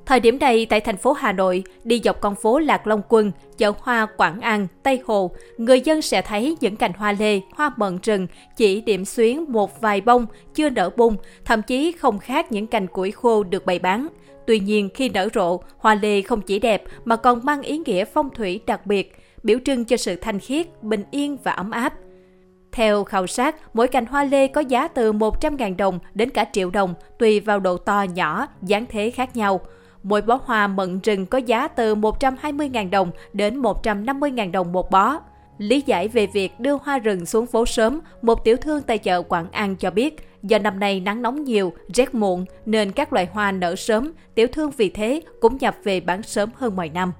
Thời 0.07 0.21
điểm 0.21 0.39
này 0.39 0.67
tại 0.67 0.81
thành 0.81 0.97
phố 0.97 1.13
Hà 1.13 1.33
Nội, 1.33 1.65
đi 1.85 2.01
dọc 2.05 2.21
con 2.21 2.35
phố 2.35 2.59
Lạc 2.59 2.87
Long 2.87 3.03
Quân, 3.09 3.33
chợ 3.59 3.73
hoa 3.79 4.07
Quảng 4.17 4.41
An, 4.41 4.67
Tây 4.83 5.01
Hồ, 5.05 5.31
người 5.59 5.81
dân 5.81 6.03
sẽ 6.03 6.23
thấy 6.23 6.57
những 6.61 6.77
cành 6.77 6.93
hoa 6.93 7.13
lê, 7.13 7.41
hoa 7.53 7.71
mận 7.77 7.99
rừng 8.03 8.27
chỉ 8.57 8.81
điểm 8.81 9.05
xuyến 9.05 9.45
một 9.49 9.81
vài 9.81 10.01
bông 10.01 10.27
chưa 10.55 10.71
nở 10.71 10.91
bung, 10.97 11.17
thậm 11.45 11.63
chí 11.63 11.93
không 11.93 12.19
khác 12.19 12.53
những 12.53 12.67
cành 12.67 12.87
củi 12.87 13.11
khô 13.11 13.45
được 13.45 13.67
bày 13.67 13.79
bán. 13.79 14.09
Tuy 14.47 14.61
nhiên 14.61 14.89
khi 14.95 15.09
nở 15.09 15.29
rộ, 15.35 15.61
hoa 15.79 15.95
lê 15.95 16.23
không 16.23 16.41
chỉ 16.41 16.59
đẹp 16.59 16.83
mà 17.05 17.17
còn 17.17 17.41
mang 17.45 17.63
ý 17.63 17.79
nghĩa 17.87 18.05
phong 18.05 18.31
thủy 18.31 18.61
đặc 18.67 18.87
biệt, 18.87 19.17
biểu 19.43 19.59
trưng 19.65 19.85
cho 19.85 19.97
sự 19.97 20.17
thanh 20.17 20.39
khiết, 20.39 20.83
bình 20.83 21.05
yên 21.11 21.37
và 21.45 21.53
ấm 21.53 21.71
áp. 21.71 21.95
Theo 22.73 23.05
khảo 23.05 23.27
sát, 23.27 23.57
mỗi 23.75 23.89
cành 23.89 24.07
hoa 24.07 24.25
lê 24.25 24.47
có 24.47 24.61
giá 24.61 24.89
từ 24.89 25.13
100.000 25.13 25.77
đồng 25.77 25.99
đến 26.15 26.31
cả 26.31 26.45
triệu 26.53 26.71
đồng, 26.71 26.95
tùy 27.19 27.41
vào 27.41 27.61
độ 27.61 27.77
to 27.77 28.03
nhỏ, 28.15 28.47
dáng 28.63 28.85
thế 28.89 29.11
khác 29.11 29.37
nhau. 29.37 29.61
Mỗi 30.09 30.23
bó 30.23 30.41
hoa 30.45 30.67
mận 30.67 31.01
rừng 31.01 31.27
có 31.27 31.39
giá 31.39 31.69
từ 31.69 31.95
120.000 31.95 32.91
đồng 32.91 33.11
đến 33.33 33.63
150.000 33.63 34.51
đồng 34.51 34.73
một 34.73 34.91
bó. 34.91 35.21
Lý 35.59 35.83
giải 35.87 36.09
về 36.09 36.27
việc 36.27 36.61
đưa 36.61 36.77
hoa 36.83 36.99
rừng 36.99 37.27
xuống 37.27 37.47
phố 37.47 37.67
sớm, 37.67 38.01
một 38.23 38.45
tiểu 38.45 38.57
thương 38.57 38.83
tại 38.83 38.99
chợ 38.99 39.23
Quảng 39.23 39.51
An 39.51 39.77
cho 39.77 39.91
biết, 39.91 40.29
do 40.43 40.59
năm 40.59 40.81
nay 40.81 41.01
nắng 41.01 41.23
nóng 41.23 41.45
nhiều, 41.45 41.73
rét 41.95 42.15
muộn 42.15 42.45
nên 42.67 42.93
các 42.93 43.13
loài 43.13 43.29
hoa 43.33 43.53
nở 43.53 43.77
sớm, 43.77 44.13
tiểu 44.35 44.47
thương 44.53 44.71
vì 44.77 44.91
thế 44.91 45.21
cũng 45.41 45.57
nhập 45.61 45.77
về 45.85 46.01
bán 46.01 46.23
sớm 46.23 46.51
hơn 46.57 46.77
mọi 46.77 46.89
năm. 46.89 47.13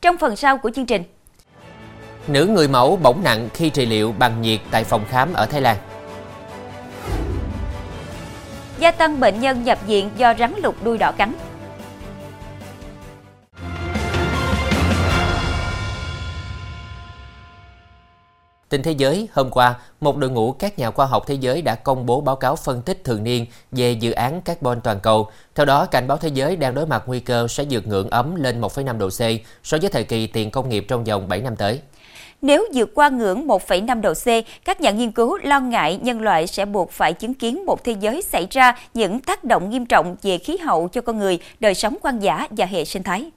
Trong 0.00 0.16
phần 0.18 0.36
sau 0.36 0.58
của 0.58 0.70
chương 0.70 0.86
trình, 0.86 1.02
Nữ 2.28 2.46
người 2.46 2.68
mẫu 2.68 2.96
bỏng 2.96 3.20
nặng 3.24 3.48
khi 3.54 3.70
trị 3.70 3.86
liệu 3.86 4.14
bằng 4.18 4.42
nhiệt 4.42 4.60
tại 4.70 4.84
phòng 4.84 5.04
khám 5.08 5.32
ở 5.32 5.46
Thái 5.46 5.60
Lan. 5.60 5.76
gia 8.78 8.90
tăng 8.90 9.20
bệnh 9.20 9.40
nhân 9.40 9.64
nhập 9.64 9.78
viện 9.86 10.10
do 10.16 10.34
rắn 10.38 10.52
lục 10.62 10.74
đuôi 10.84 10.98
đỏ 10.98 11.12
cắn. 11.12 11.32
Tin 18.70 18.82
thế 18.82 18.92
giới, 18.92 19.28
hôm 19.32 19.50
qua, 19.50 19.74
một 20.00 20.16
đội 20.16 20.30
ngũ 20.30 20.52
các 20.52 20.78
nhà 20.78 20.90
khoa 20.90 21.06
học 21.06 21.24
thế 21.26 21.34
giới 21.34 21.62
đã 21.62 21.74
công 21.74 22.06
bố 22.06 22.20
báo 22.20 22.36
cáo 22.36 22.56
phân 22.56 22.82
tích 22.82 23.04
thường 23.04 23.24
niên 23.24 23.46
về 23.72 23.92
dự 23.92 24.12
án 24.12 24.42
carbon 24.42 24.80
toàn 24.80 25.00
cầu. 25.00 25.30
Theo 25.54 25.66
đó, 25.66 25.86
cảnh 25.86 26.06
báo 26.08 26.16
thế 26.16 26.28
giới 26.28 26.56
đang 26.56 26.74
đối 26.74 26.86
mặt 26.86 27.02
nguy 27.06 27.20
cơ 27.20 27.48
sẽ 27.48 27.64
vượt 27.70 27.86
ngưỡng 27.86 28.10
ấm 28.10 28.34
lên 28.34 28.60
1,5 28.60 28.98
độ 28.98 29.08
C 29.08 29.20
so 29.64 29.78
với 29.80 29.90
thời 29.90 30.04
kỳ 30.04 30.26
tiền 30.26 30.50
công 30.50 30.68
nghiệp 30.68 30.84
trong 30.88 31.04
vòng 31.04 31.28
7 31.28 31.40
năm 31.40 31.56
tới. 31.56 31.80
Nếu 32.42 32.66
vượt 32.74 32.90
qua 32.94 33.08
ngưỡng 33.08 33.46
1,5 33.46 34.00
độ 34.00 34.14
C, 34.14 34.26
các 34.64 34.80
nhà 34.80 34.90
nghiên 34.90 35.12
cứu 35.12 35.38
lo 35.42 35.60
ngại 35.60 35.98
nhân 36.02 36.20
loại 36.20 36.46
sẽ 36.46 36.64
buộc 36.64 36.90
phải 36.90 37.12
chứng 37.12 37.34
kiến 37.34 37.66
một 37.66 37.84
thế 37.84 37.94
giới 38.00 38.22
xảy 38.22 38.46
ra 38.50 38.78
những 38.94 39.20
tác 39.20 39.44
động 39.44 39.70
nghiêm 39.70 39.86
trọng 39.86 40.16
về 40.22 40.38
khí 40.38 40.56
hậu 40.56 40.88
cho 40.88 41.00
con 41.00 41.18
người, 41.18 41.38
đời 41.60 41.74
sống 41.74 41.96
quan 42.02 42.18
giả 42.18 42.48
và 42.50 42.66
hệ 42.66 42.84
sinh 42.84 43.02
thái. 43.02 43.30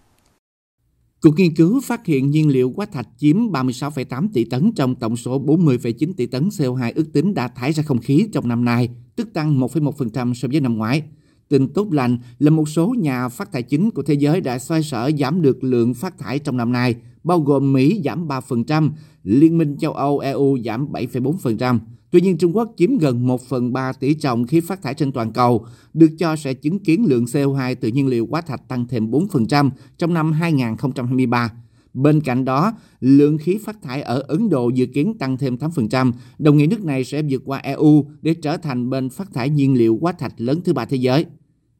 Cuộc 1.23 1.39
nghiên 1.39 1.55
cứu 1.55 1.81
phát 1.81 2.05
hiện 2.05 2.31
nhiên 2.31 2.49
liệu 2.49 2.73
hóa 2.75 2.85
thạch 2.85 3.07
chiếm 3.17 3.37
36,8 3.37 4.27
tỷ 4.33 4.43
tấn 4.43 4.71
trong 4.75 4.95
tổng 4.95 5.17
số 5.17 5.45
40,9 5.45 6.13
tỷ 6.17 6.25
tấn 6.25 6.49
CO2 6.49 6.91
ước 6.95 7.13
tính 7.13 7.33
đã 7.33 7.47
thải 7.47 7.71
ra 7.71 7.83
không 7.83 7.97
khí 7.97 8.27
trong 8.33 8.47
năm 8.47 8.65
nay, 8.65 8.89
tức 9.15 9.33
tăng 9.33 9.59
1,1% 9.59 10.33
so 10.33 10.47
với 10.51 10.61
năm 10.61 10.77
ngoái. 10.77 11.03
Tin 11.49 11.67
tốt 11.67 11.91
lành 11.91 12.17
là 12.39 12.51
một 12.51 12.69
số 12.69 12.95
nhà 12.97 13.29
phát 13.29 13.51
thải 13.51 13.63
chính 13.63 13.91
của 13.91 14.03
thế 14.03 14.13
giới 14.13 14.41
đã 14.41 14.59
xoay 14.59 14.83
sở 14.83 15.11
giảm 15.19 15.41
được 15.41 15.63
lượng 15.63 15.93
phát 15.93 16.17
thải 16.17 16.39
trong 16.39 16.57
năm 16.57 16.71
nay, 16.71 16.95
bao 17.23 17.39
gồm 17.39 17.73
Mỹ 17.73 18.01
giảm 18.05 18.27
3%, 18.27 18.89
Liên 19.23 19.57
minh 19.57 19.77
châu 19.77 19.93
Âu 19.93 20.19
EU 20.19 20.57
giảm 20.65 20.91
7,4%. 20.91 21.79
Tuy 22.13 22.21
nhiên, 22.21 22.37
Trung 22.37 22.55
Quốc 22.55 22.73
chiếm 22.77 22.97
gần 22.97 23.27
1 23.27 23.41
phần 23.41 23.73
3 23.73 23.93
tỷ 23.93 24.13
trọng 24.13 24.47
khí 24.47 24.59
phát 24.59 24.81
thải 24.81 24.93
trên 24.93 25.11
toàn 25.11 25.31
cầu, 25.31 25.65
được 25.93 26.09
cho 26.19 26.35
sẽ 26.35 26.53
chứng 26.53 26.79
kiến 26.79 27.05
lượng 27.05 27.25
CO2 27.25 27.75
từ 27.81 27.87
nhiên 27.87 28.07
liệu 28.07 28.27
hóa 28.29 28.41
thạch 28.41 28.67
tăng 28.67 28.87
thêm 28.87 29.11
4% 29.11 29.69
trong 29.97 30.13
năm 30.13 30.31
2023. 30.31 31.51
Bên 31.93 32.21
cạnh 32.21 32.45
đó, 32.45 32.73
lượng 32.99 33.37
khí 33.37 33.57
phát 33.65 33.81
thải 33.81 34.01
ở 34.01 34.23
Ấn 34.27 34.49
Độ 34.49 34.69
dự 34.69 34.85
kiến 34.85 35.17
tăng 35.17 35.37
thêm 35.37 35.55
8%, 35.55 36.11
đồng 36.39 36.57
nghĩa 36.57 36.67
nước 36.67 36.83
này 36.83 37.03
sẽ 37.03 37.21
vượt 37.29 37.41
qua 37.45 37.57
EU 37.57 38.05
để 38.21 38.33
trở 38.33 38.57
thành 38.57 38.89
bên 38.89 39.09
phát 39.09 39.33
thải 39.33 39.49
nhiên 39.49 39.73
liệu 39.73 39.97
hóa 40.01 40.11
thạch 40.11 40.33
lớn 40.37 40.59
thứ 40.65 40.73
ba 40.73 40.85
thế 40.85 40.97
giới. 40.97 41.25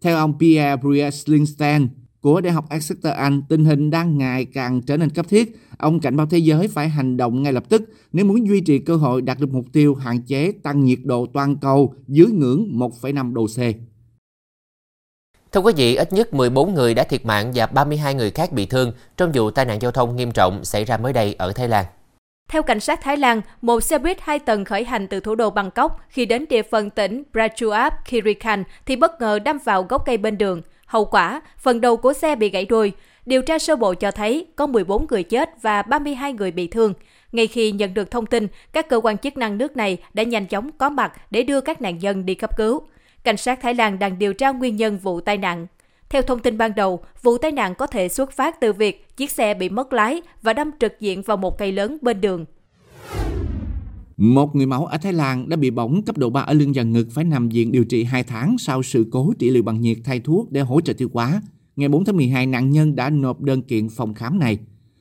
Theo 0.01 0.17
ông 0.17 0.39
Pierre 0.39 0.75
Brier-Slingstein 0.75 1.87
của 2.23 2.41
Đại 2.41 2.53
học 2.53 2.69
Exeter 2.69 3.13
Anh, 3.13 3.41
tình 3.49 3.65
hình 3.65 3.91
đang 3.91 4.17
ngày 4.17 4.45
càng 4.45 4.81
trở 4.81 4.97
nên 4.97 5.09
cấp 5.09 5.25
thiết. 5.29 5.59
Ông 5.77 5.99
cảnh 5.99 6.17
báo 6.17 6.25
thế 6.25 6.37
giới 6.37 6.67
phải 6.67 6.89
hành 6.89 7.17
động 7.17 7.43
ngay 7.43 7.53
lập 7.53 7.63
tức 7.69 7.81
nếu 8.13 8.25
muốn 8.25 8.47
duy 8.47 8.61
trì 8.61 8.79
cơ 8.79 8.95
hội 8.95 9.21
đạt 9.21 9.39
được 9.39 9.53
mục 9.53 9.65
tiêu 9.73 9.95
hạn 9.95 10.21
chế 10.21 10.51
tăng 10.63 10.83
nhiệt 10.83 10.99
độ 11.03 11.25
toàn 11.33 11.55
cầu 11.57 11.95
dưới 12.07 12.27
ngưỡng 12.27 12.67
1,5 12.73 13.33
độ 13.33 13.47
C. 13.47 13.57
Thưa 15.51 15.61
quý 15.61 15.73
vị, 15.75 15.95
ít 15.95 16.13
nhất 16.13 16.33
14 16.33 16.73
người 16.73 16.93
đã 16.93 17.03
thiệt 17.03 17.25
mạng 17.25 17.51
và 17.55 17.65
32 17.65 18.13
người 18.13 18.31
khác 18.31 18.51
bị 18.51 18.65
thương 18.65 18.91
trong 19.17 19.31
vụ 19.33 19.51
tai 19.51 19.65
nạn 19.65 19.81
giao 19.81 19.91
thông 19.91 20.15
nghiêm 20.15 20.31
trọng 20.31 20.65
xảy 20.65 20.85
ra 20.85 20.97
mới 20.97 21.13
đây 21.13 21.35
ở 21.37 21.51
Thái 21.51 21.67
Lan. 21.67 21.85
Theo 22.49 22.63
cảnh 22.63 22.79
sát 22.79 23.01
Thái 23.01 23.17
Lan, 23.17 23.41
một 23.61 23.79
xe 23.79 23.97
buýt 23.97 24.17
hai 24.21 24.39
tầng 24.39 24.65
khởi 24.65 24.83
hành 24.83 25.07
từ 25.07 25.19
thủ 25.19 25.35
đô 25.35 25.49
Bangkok 25.49 25.99
khi 26.09 26.25
đến 26.25 26.45
địa 26.49 26.63
phận 26.63 26.89
tỉnh 26.89 27.23
Prachuap 27.31 27.93
Khirikan 28.05 28.63
thì 28.85 28.95
bất 28.95 29.21
ngờ 29.21 29.39
đâm 29.39 29.57
vào 29.65 29.83
gốc 29.83 30.03
cây 30.05 30.17
bên 30.17 30.37
đường. 30.37 30.61
Hậu 30.93 31.05
quả, 31.05 31.41
phần 31.57 31.81
đầu 31.81 31.97
của 31.97 32.13
xe 32.13 32.35
bị 32.35 32.49
gãy 32.49 32.65
đôi. 32.65 32.93
Điều 33.25 33.41
tra 33.41 33.59
sơ 33.59 33.75
bộ 33.75 33.93
cho 33.93 34.11
thấy 34.11 34.47
có 34.55 34.67
14 34.67 35.05
người 35.09 35.23
chết 35.23 35.49
và 35.61 35.81
32 35.81 36.33
người 36.33 36.51
bị 36.51 36.67
thương. 36.67 36.93
Ngay 37.31 37.47
khi 37.47 37.71
nhận 37.71 37.93
được 37.93 38.11
thông 38.11 38.25
tin, 38.25 38.47
các 38.73 38.89
cơ 38.89 38.99
quan 39.03 39.17
chức 39.17 39.37
năng 39.37 39.57
nước 39.57 39.77
này 39.77 39.97
đã 40.13 40.23
nhanh 40.23 40.45
chóng 40.45 40.69
có 40.77 40.89
mặt 40.89 41.13
để 41.31 41.43
đưa 41.43 41.61
các 41.61 41.81
nạn 41.81 41.97
nhân 41.97 42.25
đi 42.25 42.35
cấp 42.35 42.57
cứu. 42.57 42.81
Cảnh 43.23 43.37
sát 43.37 43.61
Thái 43.61 43.73
Lan 43.73 43.99
đang 43.99 44.19
điều 44.19 44.33
tra 44.33 44.51
nguyên 44.51 44.75
nhân 44.75 44.97
vụ 44.97 45.21
tai 45.21 45.37
nạn. 45.37 45.67
Theo 46.09 46.21
thông 46.21 46.39
tin 46.39 46.57
ban 46.57 46.75
đầu, 46.75 47.03
vụ 47.21 47.37
tai 47.37 47.51
nạn 47.51 47.75
có 47.75 47.87
thể 47.87 48.09
xuất 48.09 48.31
phát 48.31 48.59
từ 48.59 48.73
việc 48.73 49.17
chiếc 49.17 49.31
xe 49.31 49.53
bị 49.53 49.69
mất 49.69 49.93
lái 49.93 50.21
và 50.41 50.53
đâm 50.53 50.71
trực 50.79 50.99
diện 50.99 51.21
vào 51.21 51.37
một 51.37 51.57
cây 51.57 51.71
lớn 51.71 51.97
bên 52.01 52.21
đường. 52.21 52.45
Một 54.17 54.55
người 54.55 54.65
mẫu 54.65 54.85
ở 54.85 54.97
Thái 54.97 55.13
Lan 55.13 55.49
đã 55.49 55.57
bị 55.57 55.71
bỏng 55.71 56.01
cấp 56.03 56.17
độ 56.17 56.29
3 56.29 56.41
ở 56.41 56.53
lưng 56.53 56.71
và 56.75 56.83
ngực 56.83 57.07
phải 57.11 57.23
nằm 57.23 57.49
viện 57.49 57.71
điều 57.71 57.85
trị 57.85 58.03
2 58.03 58.23
tháng 58.23 58.57
sau 58.57 58.83
sự 58.83 59.07
cố 59.11 59.33
trị 59.39 59.49
liệu 59.49 59.63
bằng 59.63 59.81
nhiệt 59.81 59.97
thay 60.03 60.19
thuốc 60.19 60.51
để 60.51 60.61
hỗ 60.61 60.81
trợ 60.81 60.93
tiêu 60.93 61.09
hóa. 61.13 61.41
Ngày 61.75 61.89
4 61.89 62.05
tháng 62.05 62.17
12, 62.17 62.45
nạn 62.45 62.69
nhân 62.69 62.95
đã 62.95 63.09
nộp 63.09 63.41
đơn 63.41 63.61
kiện 63.61 63.89
phòng 63.89 64.13
khám 64.13 64.39
này. 64.39 64.59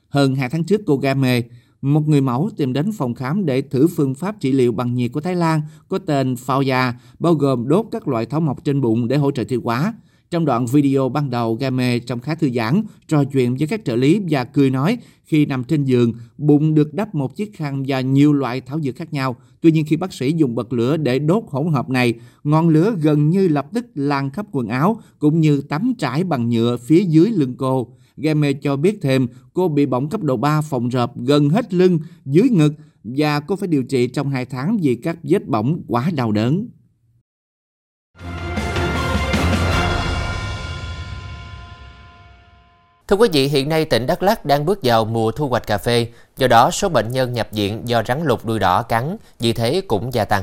Hơn 0.08 0.34
2 0.34 0.48
tháng 0.48 0.64
trước, 0.64 0.80
cô 0.87 0.96
Game, 0.96 1.42
một 1.82 2.08
người 2.08 2.20
mẫu 2.20 2.50
tìm 2.56 2.72
đến 2.72 2.92
phòng 2.92 3.14
khám 3.14 3.46
để 3.46 3.62
thử 3.62 3.87
phương 3.87 4.14
pháp 4.14 4.40
trị 4.40 4.52
liệu 4.52 4.72
bằng 4.72 4.94
nhiệt 4.94 5.12
của 5.12 5.20
Thái 5.20 5.37
Lan 5.37 5.60
có 5.88 5.98
tên 5.98 6.34
Fauya, 6.34 6.92
bao 7.18 7.34
gồm 7.34 7.68
đốt 7.68 7.87
các 7.90 8.08
loại 8.08 8.26
thảo 8.26 8.40
mộc 8.40 8.64
trên 8.64 8.80
bụng 8.80 9.08
để 9.08 9.16
hỗ 9.16 9.30
trợ 9.30 9.44
tiêu 9.44 9.60
hóa. 9.64 9.94
Trong 10.32 10.44
đoạn 10.44 10.66
video 10.66 11.08
ban 11.08 11.30
đầu, 11.30 11.54
Game 11.54 11.98
trông 11.98 12.20
khá 12.20 12.34
thư 12.34 12.50
giãn, 12.50 12.82
trò 13.08 13.24
chuyện 13.24 13.56
với 13.56 13.68
các 13.68 13.84
trợ 13.84 13.96
lý 13.96 14.20
và 14.30 14.44
cười 14.44 14.70
nói 14.70 14.98
khi 15.24 15.46
nằm 15.46 15.64
trên 15.64 15.84
giường, 15.84 16.12
bụng 16.38 16.74
được 16.74 16.94
đắp 16.94 17.14
một 17.14 17.36
chiếc 17.36 17.56
khăn 17.56 17.84
và 17.86 18.00
nhiều 18.00 18.32
loại 18.32 18.60
thảo 18.60 18.80
dược 18.80 18.96
khác 18.96 19.12
nhau. 19.12 19.36
Tuy 19.60 19.72
nhiên 19.72 19.84
khi 19.88 19.96
bác 19.96 20.12
sĩ 20.12 20.32
dùng 20.32 20.54
bật 20.54 20.72
lửa 20.72 20.96
để 20.96 21.18
đốt 21.18 21.44
hỗn 21.48 21.72
hợp 21.72 21.90
này, 21.90 22.14
ngọn 22.44 22.68
lửa 22.68 22.94
gần 23.02 23.28
như 23.28 23.48
lập 23.48 23.66
tức 23.74 23.86
lan 23.94 24.30
khắp 24.30 24.46
quần 24.52 24.68
áo 24.68 25.00
cũng 25.18 25.40
như 25.40 25.60
tắm 25.60 25.92
trải 25.98 26.24
bằng 26.24 26.48
nhựa 26.50 26.76
phía 26.76 27.04
dưới 27.04 27.30
lưng 27.30 27.54
cô. 27.58 27.88
Game 28.16 28.52
cho 28.52 28.76
biết 28.76 28.98
thêm 29.02 29.26
cô 29.54 29.68
bị 29.68 29.86
bỏng 29.86 30.08
cấp 30.08 30.22
độ 30.22 30.36
3 30.36 30.60
phòng 30.60 30.88
rợp 30.88 31.12
gần 31.16 31.48
hết 31.48 31.74
lưng, 31.74 31.98
dưới 32.24 32.48
ngực 32.48 32.74
và 33.04 33.40
cô 33.40 33.56
phải 33.56 33.68
điều 33.68 33.82
trị 33.82 34.06
trong 34.06 34.30
2 34.30 34.44
tháng 34.44 34.78
vì 34.82 34.94
các 34.94 35.18
vết 35.22 35.48
bỏng 35.48 35.82
quá 35.88 36.10
đau 36.14 36.32
đớn. 36.32 36.68
Thưa 43.12 43.16
quý 43.16 43.29
vị, 43.33 43.48
hiện 43.48 43.68
nay 43.68 43.85
tỉnh 43.85 44.07
Đắk 44.07 44.22
Lắk 44.22 44.44
đang 44.44 44.66
bước 44.66 44.79
vào 44.83 45.05
mùa 45.05 45.31
thu 45.31 45.48
hoạch 45.48 45.66
cà 45.66 45.79
phê, 45.79 46.07
do 46.37 46.48
đó 46.48 46.70
số 46.70 46.88
bệnh 46.88 47.09
nhân 47.09 47.33
nhập 47.33 47.48
viện 47.53 47.83
do 47.85 48.03
rắn 48.09 48.25
lục 48.25 48.46
đuôi 48.46 48.59
đỏ 48.59 48.83
cắn, 48.83 49.16
vì 49.38 49.53
thế 49.53 49.83
cũng 49.88 50.14
gia 50.14 50.25
tăng. 50.25 50.42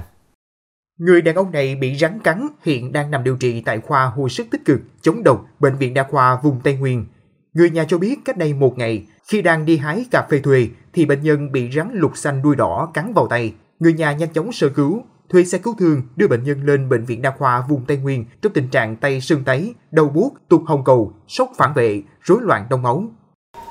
Người 0.99 1.21
đàn 1.21 1.35
ông 1.35 1.51
này 1.51 1.75
bị 1.75 1.97
rắn 1.97 2.19
cắn 2.19 2.47
hiện 2.63 2.91
đang 2.91 3.11
nằm 3.11 3.23
điều 3.23 3.37
trị 3.37 3.61
tại 3.65 3.79
khoa 3.79 4.05
hồi 4.05 4.29
sức 4.29 4.47
tích 4.51 4.61
cực 4.65 4.79
chống 5.01 5.23
độc 5.23 5.45
Bệnh 5.59 5.75
viện 5.75 5.93
Đa 5.93 6.03
khoa 6.03 6.39
vùng 6.43 6.61
Tây 6.63 6.73
Nguyên. 6.73 7.05
Người 7.53 7.69
nhà 7.69 7.85
cho 7.87 7.97
biết 7.97 8.19
cách 8.25 8.37
đây 8.37 8.53
một 8.53 8.77
ngày, 8.77 9.05
khi 9.27 9.41
đang 9.41 9.65
đi 9.65 9.77
hái 9.77 10.05
cà 10.11 10.27
phê 10.29 10.39
thuê, 10.39 10.67
thì 10.93 11.05
bệnh 11.05 11.21
nhân 11.21 11.51
bị 11.51 11.71
rắn 11.71 11.89
lục 11.93 12.17
xanh 12.17 12.41
đuôi 12.41 12.55
đỏ 12.55 12.91
cắn 12.93 13.13
vào 13.13 13.27
tay. 13.27 13.53
Người 13.79 13.93
nhà 13.93 14.11
nhanh 14.11 14.33
chóng 14.33 14.51
sơ 14.51 14.69
cứu, 14.69 15.03
thuê 15.29 15.43
xe 15.43 15.57
cứu 15.57 15.75
thương 15.79 16.01
đưa 16.15 16.27
bệnh 16.27 16.43
nhân 16.43 16.63
lên 16.63 16.89
bệnh 16.89 17.05
viện 17.05 17.21
đa 17.21 17.33
khoa 17.37 17.63
vùng 17.69 17.85
Tây 17.85 17.97
Nguyên 17.97 18.25
trong 18.41 18.53
tình 18.53 18.67
trạng 18.67 18.95
tay 18.95 19.21
sưng 19.21 19.43
tấy, 19.43 19.73
đầu 19.91 20.09
buốt, 20.09 20.29
tụt 20.49 20.61
hồng 20.65 20.83
cầu, 20.83 21.13
sốc 21.27 21.51
phản 21.57 21.73
vệ, 21.73 22.01
rối 22.23 22.37
loạn 22.41 22.65
đông 22.69 22.81
máu. 22.81 23.03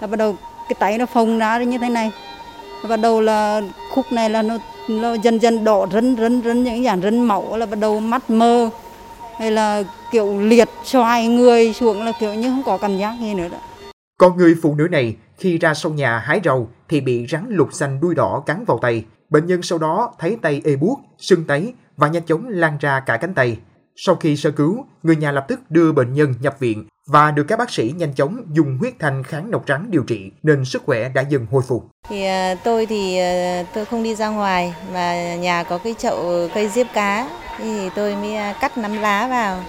Là 0.01 0.07
bắt 0.07 0.17
đầu 0.17 0.37
cái 0.69 0.77
tay 0.79 0.99
nó 0.99 1.07
phồng 1.07 1.39
ra 1.39 1.63
như 1.63 1.79
thế 1.79 1.89
này. 1.89 2.13
Bắt 2.89 2.97
đầu 2.97 3.21
là 3.21 3.61
khúc 3.95 4.07
này 4.13 4.31
là 4.31 4.43
nó, 4.43 4.59
nó 4.89 5.15
dần 5.15 5.39
dần 5.39 5.65
đỏ 5.65 5.87
rấn 5.93 6.17
rấn 6.17 6.43
rấn 6.43 6.65
những 6.65 6.85
dạng 6.85 7.01
rấn 7.03 7.23
máu 7.23 7.57
là 7.57 7.67
bắt 7.67 7.79
đầu 7.79 8.01
mắt 8.01 8.31
mơ 8.31 8.71
hay 9.39 9.51
là 9.51 9.83
kiểu 10.13 10.41
liệt 10.41 10.69
xoài 10.85 11.29
người 11.29 11.73
xuống 11.73 12.03
là 12.03 12.13
kiểu 12.21 12.35
như 12.35 12.51
không 12.51 12.63
có 12.67 12.79
cảm 12.79 12.97
giác 12.97 13.17
gì 13.21 13.35
nữa 13.35 13.49
đó. 13.53 13.59
Còn 14.19 14.37
người 14.37 14.55
phụ 14.63 14.75
nữ 14.75 14.89
này 14.91 15.17
khi 15.39 15.59
ra 15.59 15.75
sau 15.75 15.93
nhà 15.93 16.19
hái 16.19 16.41
rau 16.45 16.69
thì 16.89 17.01
bị 17.01 17.27
rắn 17.27 17.47
lục 17.49 17.73
xanh 17.73 18.01
đuôi 18.01 18.15
đỏ 18.15 18.43
cắn 18.47 18.65
vào 18.67 18.79
tay. 18.83 19.05
Bệnh 19.31 19.47
nhân 19.47 19.63
sau 19.63 19.79
đó 19.79 20.15
thấy 20.19 20.37
tay 20.43 20.63
ê 20.65 20.77
buốt, 20.77 20.97
sưng 21.19 21.45
tấy 21.45 21.75
và 21.97 22.09
nhanh 22.09 22.23
chóng 22.27 22.49
lan 22.49 22.79
ra 22.81 23.01
cả 23.01 23.17
cánh 23.17 23.35
tay. 23.35 23.57
Sau 23.97 24.15
khi 24.15 24.37
sơ 24.37 24.51
cứu, 24.51 24.85
người 25.03 25.17
nhà 25.17 25.33
lập 25.33 25.45
tức 25.49 25.61
đưa 25.71 25.93
bệnh 25.93 26.13
nhân 26.13 26.35
nhập 26.41 26.57
viện 26.59 26.85
và 27.07 27.31
được 27.31 27.45
các 27.49 27.59
bác 27.59 27.71
sĩ 27.71 27.93
nhanh 27.97 28.15
chóng 28.15 28.43
dùng 28.53 28.79
huyết 28.79 28.95
thanh 28.99 29.23
kháng 29.23 29.51
độc 29.51 29.67
trắng 29.67 29.87
điều 29.91 30.03
trị 30.03 30.31
nên 30.43 30.65
sức 30.65 30.83
khỏe 30.87 31.09
đã 31.09 31.23
dần 31.23 31.47
hồi 31.51 31.63
phục. 31.69 31.85
Thì 32.09 32.27
ờ, 32.27 32.55
tôi 32.65 32.87
thì 32.87 33.19
ờ, 33.19 33.65
tôi 33.75 33.85
không 33.85 34.03
đi 34.03 34.15
ra 34.15 34.29
ngoài 34.29 34.75
mà 34.93 35.35
nhà 35.35 35.63
có 35.63 35.79
cái 35.79 35.95
chậu 35.99 36.49
cây 36.55 36.69
diếp 36.69 36.87
cá 36.95 37.29
thì 37.59 37.91
tôi 37.95 38.17
mới 38.17 38.37
ờ, 38.37 38.53
cắt 38.61 38.79
nắm 38.79 39.01
lá 39.01 39.29
vào. 39.29 39.65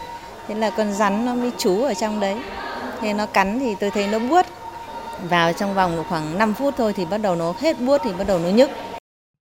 Thế 0.48 0.56
là 0.56 0.70
con 0.70 0.94
rắn 0.94 1.26
nó 1.26 1.36
mới 1.36 1.52
trú 1.58 1.84
ở 1.84 1.94
trong 1.94 2.20
đấy. 2.20 2.38
Thế 3.02 3.14
nó 3.14 3.26
cắn 3.26 3.60
thì 3.60 3.76
tôi 3.80 3.92
thấy 3.92 4.08
nó 4.08 4.20
buốt. 4.20 4.46
Vào 5.30 5.54
trong 5.54 5.74
vòng 5.74 6.04
khoảng 6.10 6.38
5 6.38 6.54
phút 6.54 6.74
thôi 6.78 6.94
thì 6.94 7.06
bắt 7.06 7.18
đầu 7.18 7.36
nó 7.36 7.54
hết 7.60 7.82
buốt 7.82 8.02
thì 8.04 8.12
bắt 8.18 8.28
đầu 8.28 8.40
nó 8.40 8.50
nhức. 8.50 8.70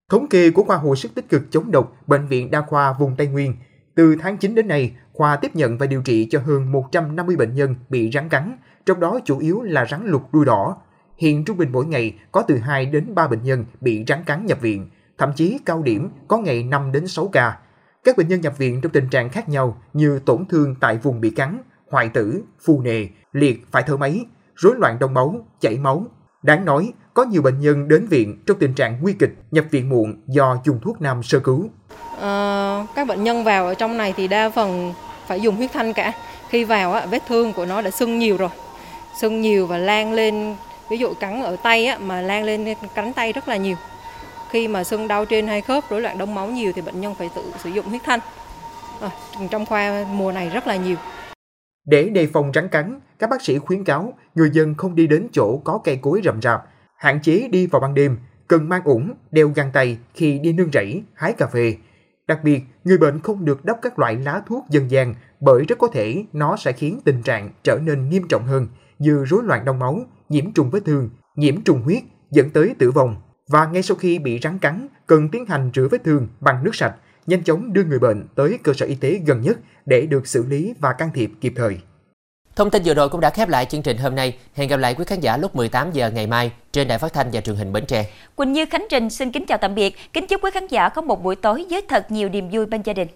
Thống 0.08 0.28
kê 0.28 0.50
của 0.50 0.62
khoa 0.62 0.76
hồi 0.76 0.96
sức 0.96 1.14
tích 1.14 1.28
cực 1.28 1.42
chống 1.50 1.70
độc 1.70 1.96
Bệnh 2.06 2.26
viện 2.26 2.50
Đa 2.50 2.60
khoa 2.60 2.92
vùng 2.92 3.16
Tây 3.16 3.26
Nguyên, 3.26 3.56
từ 3.94 4.16
tháng 4.20 4.36
9 4.36 4.54
đến 4.54 4.68
nay, 4.68 4.96
khoa 5.12 5.36
tiếp 5.36 5.56
nhận 5.56 5.78
và 5.78 5.86
điều 5.86 6.02
trị 6.02 6.28
cho 6.30 6.40
hơn 6.44 6.72
150 6.72 7.36
bệnh 7.36 7.54
nhân 7.54 7.74
bị 7.88 8.10
rắn 8.14 8.28
cắn, 8.28 8.56
trong 8.86 9.00
đó 9.00 9.20
chủ 9.24 9.38
yếu 9.38 9.62
là 9.62 9.86
rắn 9.90 10.06
lục 10.06 10.22
đuôi 10.32 10.44
đỏ. 10.44 10.76
Hiện 11.16 11.44
trung 11.44 11.56
bình 11.56 11.72
mỗi 11.72 11.86
ngày 11.86 12.14
có 12.32 12.42
từ 12.42 12.56
2 12.56 12.86
đến 12.86 13.14
3 13.14 13.28
bệnh 13.28 13.42
nhân 13.42 13.64
bị 13.80 14.04
rắn 14.08 14.24
cắn 14.24 14.46
nhập 14.46 14.60
viện, 14.60 14.90
thậm 15.18 15.32
chí 15.36 15.58
cao 15.64 15.82
điểm 15.82 16.10
có 16.28 16.38
ngày 16.38 16.62
5 16.62 16.92
đến 16.92 17.06
6 17.06 17.28
ca. 17.28 17.58
Các 18.04 18.16
bệnh 18.16 18.28
nhân 18.28 18.40
nhập 18.40 18.58
viện 18.58 18.80
trong 18.80 18.92
tình 18.92 19.08
trạng 19.08 19.28
khác 19.28 19.48
nhau 19.48 19.82
như 19.92 20.18
tổn 20.18 20.46
thương 20.46 20.74
tại 20.80 20.98
vùng 20.98 21.20
bị 21.20 21.30
cắn, 21.30 21.58
hoại 21.90 22.08
tử, 22.08 22.42
phù 22.60 22.80
nề, 22.80 23.06
liệt 23.32 23.66
phải 23.70 23.82
thở 23.86 23.96
máy, 23.96 24.26
rối 24.56 24.74
loạn 24.78 24.98
đông 25.00 25.14
máu, 25.14 25.46
chảy 25.60 25.78
máu. 25.78 26.06
Đáng 26.48 26.64
nói, 26.64 26.92
có 27.14 27.24
nhiều 27.24 27.42
bệnh 27.42 27.60
nhân 27.60 27.88
đến 27.88 28.06
viện 28.06 28.42
trong 28.46 28.58
tình 28.58 28.74
trạng 28.74 28.98
nguy 29.02 29.12
kịch, 29.12 29.34
nhập 29.50 29.64
viện 29.70 29.88
muộn 29.88 30.14
do 30.26 30.56
dùng 30.64 30.80
thuốc 30.80 31.00
nam 31.00 31.22
sơ 31.22 31.38
cứu. 31.38 31.68
À, 32.20 32.86
các 32.94 33.06
bệnh 33.06 33.24
nhân 33.24 33.44
vào 33.44 33.66
ở 33.66 33.74
trong 33.74 33.96
này 33.96 34.14
thì 34.16 34.28
đa 34.28 34.50
phần 34.50 34.94
phải 35.26 35.40
dùng 35.40 35.56
huyết 35.56 35.72
thanh 35.72 35.92
cả. 35.92 36.12
Khi 36.48 36.64
vào 36.64 36.92
á, 36.92 37.06
vết 37.06 37.22
thương 37.28 37.52
của 37.52 37.66
nó 37.66 37.82
đã 37.82 37.90
sưng 37.90 38.18
nhiều 38.18 38.36
rồi, 38.36 38.48
sưng 39.20 39.40
nhiều 39.40 39.66
và 39.66 39.78
lan 39.78 40.12
lên, 40.12 40.54
ví 40.90 40.96
dụ 40.96 41.14
cắn 41.14 41.42
ở 41.42 41.56
tay 41.62 41.86
á, 41.86 41.98
mà 41.98 42.20
lan 42.20 42.44
lên 42.44 42.74
cánh 42.94 43.12
tay 43.12 43.32
rất 43.32 43.48
là 43.48 43.56
nhiều. 43.56 43.76
khi 44.50 44.68
mà 44.68 44.84
sưng 44.84 45.08
đau 45.08 45.24
trên 45.24 45.46
hai 45.46 45.60
khớp 45.60 45.90
rối 45.90 46.00
loạn 46.00 46.18
đông 46.18 46.34
máu 46.34 46.46
nhiều 46.46 46.72
thì 46.72 46.82
bệnh 46.82 47.00
nhân 47.00 47.14
phải 47.14 47.30
tự 47.34 47.52
sử 47.64 47.70
dụng 47.70 47.88
huyết 47.88 48.02
thanh. 48.04 48.20
À, 49.00 49.10
trong 49.50 49.66
khoa 49.66 50.04
mùa 50.12 50.32
này 50.32 50.48
rất 50.48 50.66
là 50.66 50.76
nhiều. 50.76 50.96
Để 51.88 52.08
đề 52.08 52.26
phòng 52.26 52.50
rắn 52.54 52.68
cắn, 52.68 53.00
các 53.18 53.30
bác 53.30 53.42
sĩ 53.42 53.58
khuyến 53.58 53.84
cáo 53.84 54.14
người 54.34 54.50
dân 54.52 54.74
không 54.74 54.94
đi 54.94 55.06
đến 55.06 55.28
chỗ 55.32 55.60
có 55.64 55.80
cây 55.84 55.98
cối 56.02 56.20
rậm 56.24 56.42
rạp, 56.42 56.62
hạn 56.96 57.20
chế 57.22 57.48
đi 57.52 57.66
vào 57.66 57.80
ban 57.80 57.94
đêm, 57.94 58.16
cần 58.48 58.68
mang 58.68 58.84
ủng, 58.84 59.14
đeo 59.30 59.48
găng 59.48 59.70
tay 59.72 59.98
khi 60.14 60.38
đi 60.38 60.52
nương 60.52 60.70
rẫy, 60.72 61.02
hái 61.14 61.32
cà 61.32 61.46
phê. 61.46 61.76
Đặc 62.26 62.44
biệt, 62.44 62.62
người 62.84 62.98
bệnh 62.98 63.20
không 63.20 63.44
được 63.44 63.64
đắp 63.64 63.76
các 63.82 63.98
loại 63.98 64.16
lá 64.16 64.42
thuốc 64.46 64.64
dân 64.70 64.90
gian 64.90 65.14
bởi 65.40 65.64
rất 65.68 65.78
có 65.78 65.88
thể 65.88 66.24
nó 66.32 66.56
sẽ 66.56 66.72
khiến 66.72 67.00
tình 67.04 67.22
trạng 67.22 67.50
trở 67.62 67.78
nên 67.82 68.08
nghiêm 68.08 68.28
trọng 68.28 68.46
hơn 68.46 68.66
như 68.98 69.24
rối 69.24 69.42
loạn 69.44 69.64
đông 69.64 69.78
máu, 69.78 70.00
nhiễm 70.28 70.52
trùng 70.52 70.70
vết 70.70 70.80
thương, 70.84 71.10
nhiễm 71.36 71.62
trùng 71.62 71.82
huyết 71.82 72.02
dẫn 72.30 72.50
tới 72.50 72.74
tử 72.78 72.90
vong. 72.90 73.16
Và 73.48 73.66
ngay 73.66 73.82
sau 73.82 73.96
khi 73.96 74.18
bị 74.18 74.38
rắn 74.42 74.58
cắn, 74.58 74.88
cần 75.06 75.28
tiến 75.28 75.46
hành 75.46 75.70
rửa 75.74 75.88
vết 75.90 76.04
thương 76.04 76.28
bằng 76.40 76.64
nước 76.64 76.74
sạch, 76.74 76.94
nhanh 77.28 77.44
chóng 77.44 77.72
đưa 77.72 77.84
người 77.84 77.98
bệnh 77.98 78.26
tới 78.34 78.58
cơ 78.62 78.72
sở 78.72 78.86
y 78.86 78.94
tế 78.94 79.20
gần 79.26 79.40
nhất 79.40 79.58
để 79.86 80.06
được 80.06 80.26
xử 80.26 80.44
lý 80.48 80.74
và 80.80 80.92
can 80.92 81.10
thiệp 81.14 81.30
kịp 81.40 81.52
thời. 81.56 81.78
Thông 82.56 82.70
tin 82.70 82.82
vừa 82.84 82.94
rồi 82.94 83.08
cũng 83.08 83.20
đã 83.20 83.30
khép 83.30 83.48
lại 83.48 83.64
chương 83.64 83.82
trình 83.82 83.96
hôm 83.98 84.14
nay. 84.14 84.38
Hẹn 84.54 84.68
gặp 84.68 84.76
lại 84.76 84.94
quý 84.94 85.04
khán 85.04 85.20
giả 85.20 85.36
lúc 85.36 85.56
18 85.56 85.92
giờ 85.92 86.10
ngày 86.10 86.26
mai 86.26 86.52
trên 86.72 86.88
Đài 86.88 86.98
Phát 86.98 87.12
thanh 87.12 87.30
và 87.32 87.40
Truyền 87.40 87.56
hình 87.56 87.72
Bến 87.72 87.86
Tre. 87.86 88.06
Quỳnh 88.34 88.52
Như 88.52 88.66
Khánh 88.66 88.86
Trình 88.90 89.10
xin 89.10 89.32
kính 89.32 89.46
chào 89.46 89.58
tạm 89.58 89.74
biệt. 89.74 89.96
Kính 90.12 90.26
chúc 90.26 90.44
quý 90.44 90.50
khán 90.54 90.66
giả 90.66 90.88
có 90.88 91.02
một 91.02 91.22
buổi 91.24 91.36
tối 91.36 91.66
với 91.70 91.82
thật 91.88 92.10
nhiều 92.10 92.28
niềm 92.28 92.48
vui 92.50 92.66
bên 92.66 92.82
gia 92.82 92.92
đình. 92.92 93.08